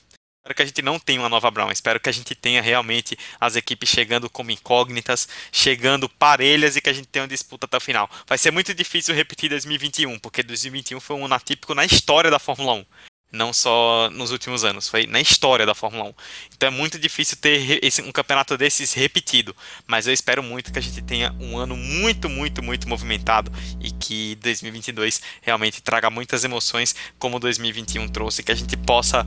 [0.50, 1.72] Espero que a gente não tenha uma nova Brown.
[1.72, 6.90] Espero que a gente tenha realmente as equipes chegando como incógnitas, chegando parelhas e que
[6.90, 8.10] a gente tenha uma disputa até o final.
[8.28, 12.40] Vai ser muito difícil repetir 2021, porque 2021 foi um ano atípico na história da
[12.40, 12.86] Fórmula 1.
[13.32, 16.14] Não só nos últimos anos, foi na história da Fórmula 1.
[16.56, 19.56] Então é muito difícil ter esse, um campeonato desses repetido.
[19.86, 23.92] Mas eu espero muito que a gente tenha um ano muito, muito, muito movimentado e
[23.92, 29.24] que 2022 realmente traga muitas emoções, como 2021 trouxe, que a gente possa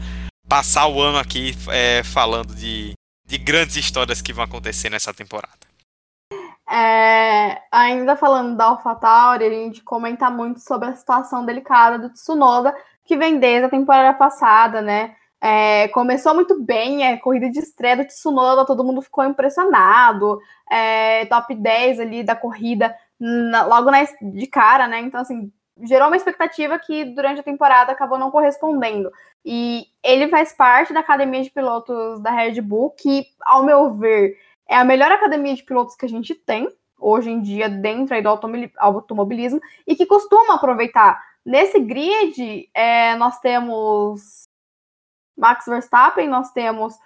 [0.48, 2.92] passar o ano aqui é, falando de,
[3.24, 5.72] de grandes histórias que vão acontecer nessa temporada.
[6.70, 12.74] É, ainda falando da AlphaTauri, a gente comenta muito sobre a situação delicada do Tsunoda,
[13.04, 15.14] que vem desde a temporada passada, né?
[15.40, 20.38] É, começou muito bem, é corrida de estreia do Tsunoda, todo mundo ficou impressionado,
[20.70, 25.00] é, top 10 ali da corrida na, logo na, de cara, né?
[25.00, 29.10] Então, assim, gerou uma expectativa que durante a temporada acabou não correspondendo.
[29.44, 34.38] E ele faz parte da academia de pilotos da Red Bull, que, ao meu ver,
[34.68, 36.68] é a melhor academia de pilotos que a gente tem
[36.98, 41.20] hoje em dia dentro aí do automobilismo e que costuma aproveitar.
[41.44, 44.44] Nesse grid, é, nós temos
[45.36, 46.96] Max Verstappen, nós temos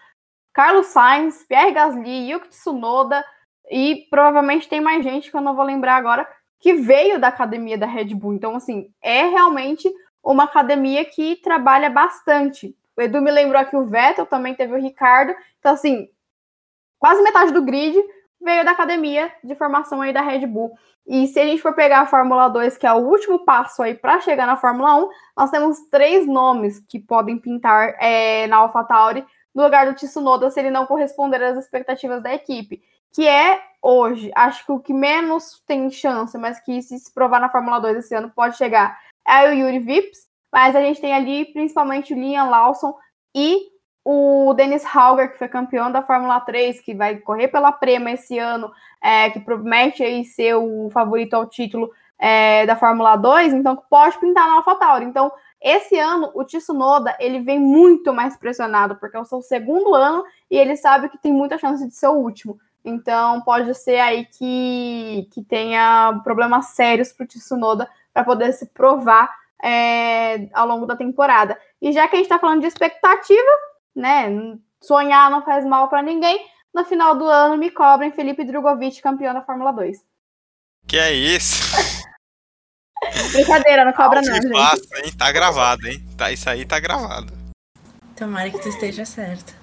[0.52, 3.24] Carlos Sainz, Pierre Gasly, Yuki Tsunoda
[3.70, 6.28] e provavelmente tem mais gente que eu não vou lembrar agora,
[6.60, 8.34] que veio da academia da Red Bull.
[8.34, 9.90] Então, assim, é realmente
[10.32, 12.76] uma academia que trabalha bastante.
[12.96, 15.34] O Edu me lembrou aqui o Vettel, também teve o Ricardo.
[15.58, 16.08] Então, assim,
[16.98, 17.96] quase metade do grid
[18.40, 20.72] veio da academia de formação aí da Red Bull.
[21.06, 23.94] E se a gente for pegar a Fórmula 2, que é o último passo aí
[23.94, 29.24] para chegar na Fórmula 1, nós temos três nomes que podem pintar é, na AlphaTauri
[29.54, 32.82] no lugar do Tsunoda se ele não corresponder às expectativas da equipe.
[33.12, 37.48] Que é hoje, acho que o que menos tem chance, mas que se provar na
[37.48, 40.26] Fórmula 2 esse ano pode chegar, é o Yuri Vips.
[40.52, 42.94] Mas a gente tem ali principalmente o Liam Lawson
[43.34, 43.68] e
[44.04, 48.38] o Dennis Hauger, que foi campeão da Fórmula 3, que vai correr pela Prema esse
[48.38, 48.70] ano,
[49.02, 54.18] é, que promete aí ser o favorito ao título é, da Fórmula 2, então pode
[54.18, 55.04] pintar na AlphaTauri.
[55.04, 59.94] Então, esse ano, o Tsunoda, ele vem muito mais pressionado, porque é o seu segundo
[59.94, 62.58] ano e ele sabe que tem muita chance de ser o último.
[62.84, 68.64] Então, pode ser aí que, que tenha problemas sérios para o Tsunoda para poder se
[68.72, 69.30] provar
[69.62, 71.58] é, ao longo da temporada.
[71.82, 73.50] E já que a gente está falando de expectativa,
[73.94, 74.56] né?
[74.82, 76.46] Sonhar não faz mal para ninguém.
[76.72, 79.98] No final do ano, me cobrem Felipe Drogovic, campeão da Fórmula 2.
[80.86, 81.62] Que é isso?
[83.32, 84.48] Brincadeira, não cobra não, gente.
[84.48, 85.12] Passa, hein?
[85.16, 86.02] Tá gravado, hein?
[86.16, 87.30] Tá, isso aí tá gravado.
[88.16, 89.54] Tomara que tu esteja certo.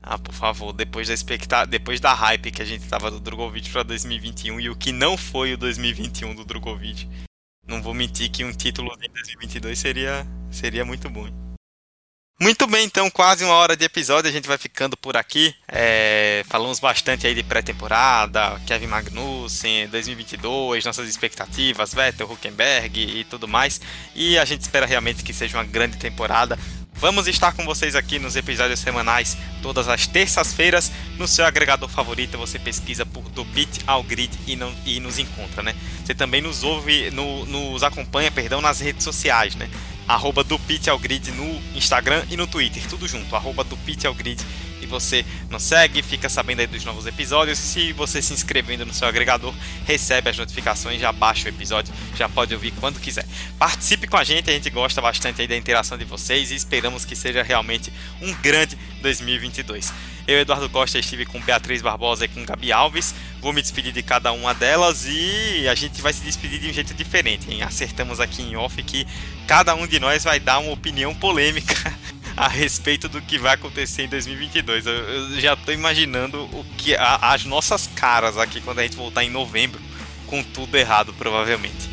[0.00, 1.66] Ah, por favor, depois da expecta...
[1.66, 5.18] depois da hype que a gente tava do Drogovic para 2021 e o que não
[5.18, 7.08] foi o 2021 do Drogovic.
[7.68, 11.28] Não vou mentir que um título em 2022 seria seria muito bom.
[12.40, 15.52] Muito bem, então, quase uma hora de episódio, a gente vai ficando por aqui.
[15.66, 23.48] É, falamos bastante aí de pré-temporada, Kevin Magnussen, 2022, nossas expectativas, Vettel, Huckenberg e tudo
[23.48, 23.80] mais.
[24.14, 26.56] E a gente espera realmente que seja uma grande temporada.
[27.00, 32.36] Vamos estar com vocês aqui nos episódios semanais, todas as terças-feiras, no seu agregador favorito.
[32.36, 35.76] Você pesquisa por do Pit ao Grid e, não, e nos encontra, né?
[36.04, 39.70] Você também nos ouve, no, nos acompanha, perdão, nas redes sociais, né?
[40.08, 44.42] arroba do ao Grid no Instagram e no Twitter, tudo junto, arroba do ao Grid.
[44.88, 47.58] Você nos segue, fica sabendo aí dos novos episódios.
[47.58, 49.54] Se você se inscrevendo no seu agregador,
[49.86, 53.26] recebe as notificações, já baixa o episódio, já pode ouvir quando quiser.
[53.58, 57.04] Participe com a gente, a gente gosta bastante aí da interação de vocês e esperamos
[57.04, 59.92] que seja realmente um grande 2022.
[60.28, 63.14] Eu, Eduardo Costa, estive com Beatriz Barbosa e com Gabi Alves.
[63.40, 66.72] Vou me despedir de cada uma delas e a gente vai se despedir de um
[66.72, 67.50] jeito diferente.
[67.50, 67.62] Hein?
[67.62, 69.06] Acertamos aqui em off que
[69.46, 71.74] cada um de nós vai dar uma opinião polêmica
[72.36, 74.86] a respeito do que vai acontecer em 2022.
[74.86, 78.96] Eu, eu já estou imaginando o que a, as nossas caras aqui quando a gente
[78.96, 79.80] voltar em novembro,
[80.26, 81.88] com tudo errado, provavelmente.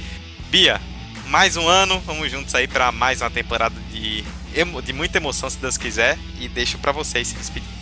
[0.49, 0.79] Bia,
[1.27, 4.23] mais um ano, vamos juntos aí para mais uma temporada de,
[4.83, 7.75] de muita emoção, se Deus quiser, e deixo para vocês se despedir.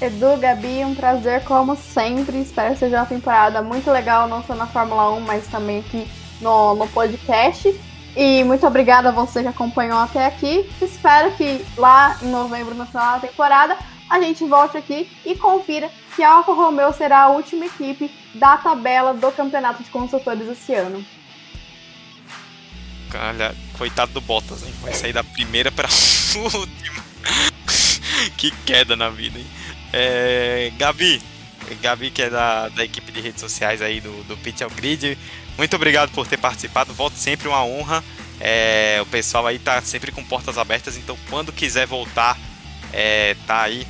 [0.00, 2.40] Edu, Gabi, um prazer como sempre.
[2.40, 6.06] Espero que seja uma temporada muito legal, não só na Fórmula 1, mas também aqui
[6.40, 7.74] no, no podcast.
[8.20, 10.68] E muito obrigada a você que acompanhou até aqui.
[10.82, 13.78] Espero que lá em novembro, no final da temporada,
[14.10, 18.56] a gente volte aqui e confira que a Alfa Romeo será a última equipe da
[18.56, 21.06] tabela do Campeonato de Construtores esse ano.
[23.14, 24.74] Olha, coitado do Bottas, hein?
[24.82, 25.88] Vai sair da primeira para
[26.42, 27.04] última.
[28.36, 29.46] que queda na vida, hein?
[29.92, 31.22] É, Gabi,
[31.80, 35.16] Gabi que é da, da equipe de redes sociais aí do, do Pitch ao Grid,
[35.58, 38.02] muito obrigado por ter participado, volto sempre uma honra.
[38.40, 42.38] É, o pessoal aí tá sempre com portas abertas, então quando quiser voltar,
[42.92, 43.86] é, tá aí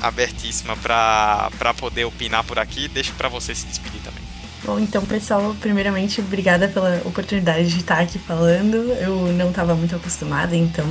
[0.00, 2.86] abertíssima para poder opinar por aqui.
[2.86, 4.22] Deixo para você se despedir também.
[4.64, 8.76] Bom, então, pessoal, primeiramente, obrigada pela oportunidade de estar aqui falando.
[9.00, 10.86] Eu não estava muito acostumada, então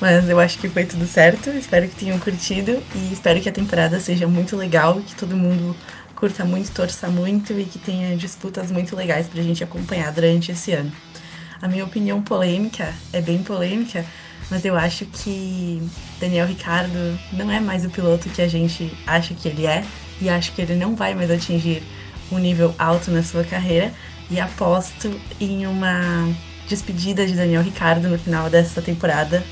[0.00, 1.50] mas eu acho que foi tudo certo.
[1.50, 5.76] Espero que tenham curtido e espero que a temporada seja muito legal, que todo mundo
[6.20, 10.72] curta muito, torça muito e que tenha disputas muito legais pra gente acompanhar durante esse
[10.72, 10.92] ano.
[11.60, 14.04] A minha opinião polêmica é bem polêmica,
[14.50, 15.82] mas eu acho que
[16.20, 19.82] Daniel Ricardo não é mais o piloto que a gente acha que ele é
[20.20, 21.82] e acho que ele não vai mais atingir
[22.30, 23.92] um nível alto na sua carreira
[24.30, 26.28] e aposto em uma
[26.68, 29.42] despedida de Daniel Ricardo no final dessa temporada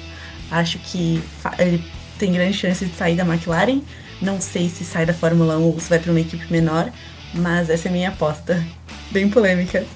[0.50, 1.22] Acho que
[1.58, 1.84] ele
[2.18, 3.82] tem grande chance de sair da McLaren.
[4.20, 6.90] Não sei se sai da Fórmula 1 ou se vai para uma equipe menor,
[7.34, 8.64] mas essa é minha aposta.
[9.10, 9.86] Bem polêmica.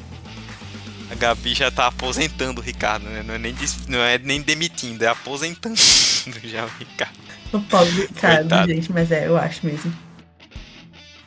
[1.10, 3.22] A Gabi já tá aposentando o Ricardo, né?
[3.22, 3.54] Não é nem,
[3.88, 5.76] não é nem demitindo, é aposentando
[6.44, 7.18] já o Ricardo.
[7.52, 8.72] O pobre Ricardo, Coitado.
[8.72, 9.92] gente, mas é, eu acho mesmo.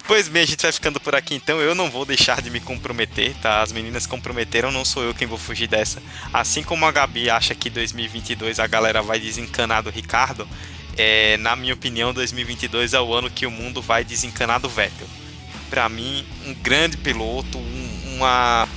[0.08, 1.60] Pois bem, a gente vai ficando por aqui então.
[1.60, 3.62] Eu não vou deixar de me comprometer, tá?
[3.62, 6.02] As meninas comprometeram, não sou eu quem vou fugir dessa.
[6.32, 10.48] Assim como a Gabi acha que 2022 a galera vai desencanar do Ricardo,
[10.98, 15.08] é, na minha opinião, 2022 é o ano que o mundo vai desencanar do Vettel.
[15.70, 18.68] Para mim, um grande piloto, um, uma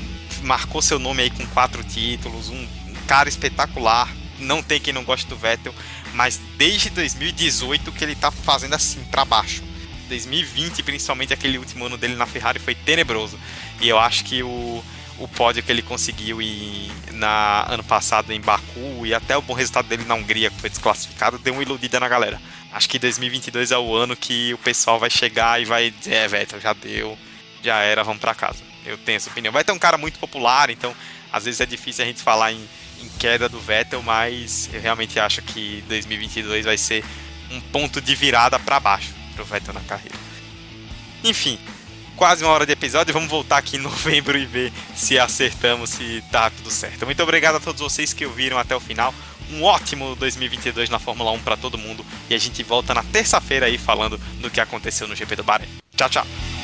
[0.42, 4.08] marcou seu nome aí com quatro títulos, um, um cara espetacular.
[4.38, 5.74] Não tem quem não goste do Vettel,
[6.14, 9.62] mas desde 2018 que ele tá fazendo assim para baixo
[10.08, 13.38] 2020, principalmente aquele último ano dele na Ferrari, foi tenebroso.
[13.80, 14.82] E eu acho que o,
[15.18, 19.52] o pódio que ele conseguiu em, na ano passado em Baku e até o bom
[19.52, 22.40] resultado dele na Hungria, que foi desclassificado, deu uma iludida na galera.
[22.72, 26.28] Acho que 2022 é o ano que o pessoal vai chegar e vai dizer: é,
[26.28, 27.18] Vettel, já deu,
[27.62, 28.62] já era, vamos para casa.
[28.84, 29.52] Eu tenho essa opinião.
[29.52, 30.94] Vai ter um cara muito popular, então
[31.32, 32.68] às vezes é difícil a gente falar em,
[33.02, 37.04] em queda do Vettel, mas eu realmente acho que 2022 vai ser
[37.50, 40.16] um ponto de virada para baixo pro Vettel na carreira.
[41.24, 41.58] Enfim,
[42.18, 43.14] quase uma hora de episódio.
[43.14, 47.06] Vamos voltar aqui em novembro e ver se acertamos, se tá tudo certo.
[47.06, 49.14] Muito obrigado a todos vocês que ouviram até o final.
[49.50, 52.04] Um ótimo 2022 na Fórmula 1 para todo mundo.
[52.28, 55.68] E a gente volta na terça-feira aí falando do que aconteceu no GP do Bahrein.
[55.96, 56.57] Tchau, tchau.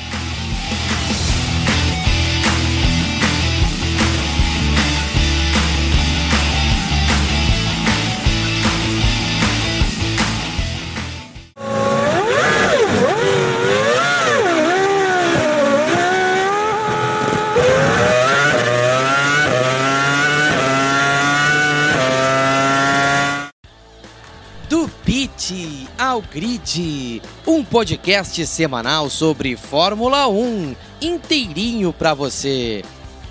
[26.15, 32.85] Ao Grid, um podcast semanal sobre Fórmula 1, inteirinho para você.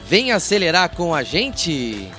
[0.06, 2.12] Vem acelerar com a gente!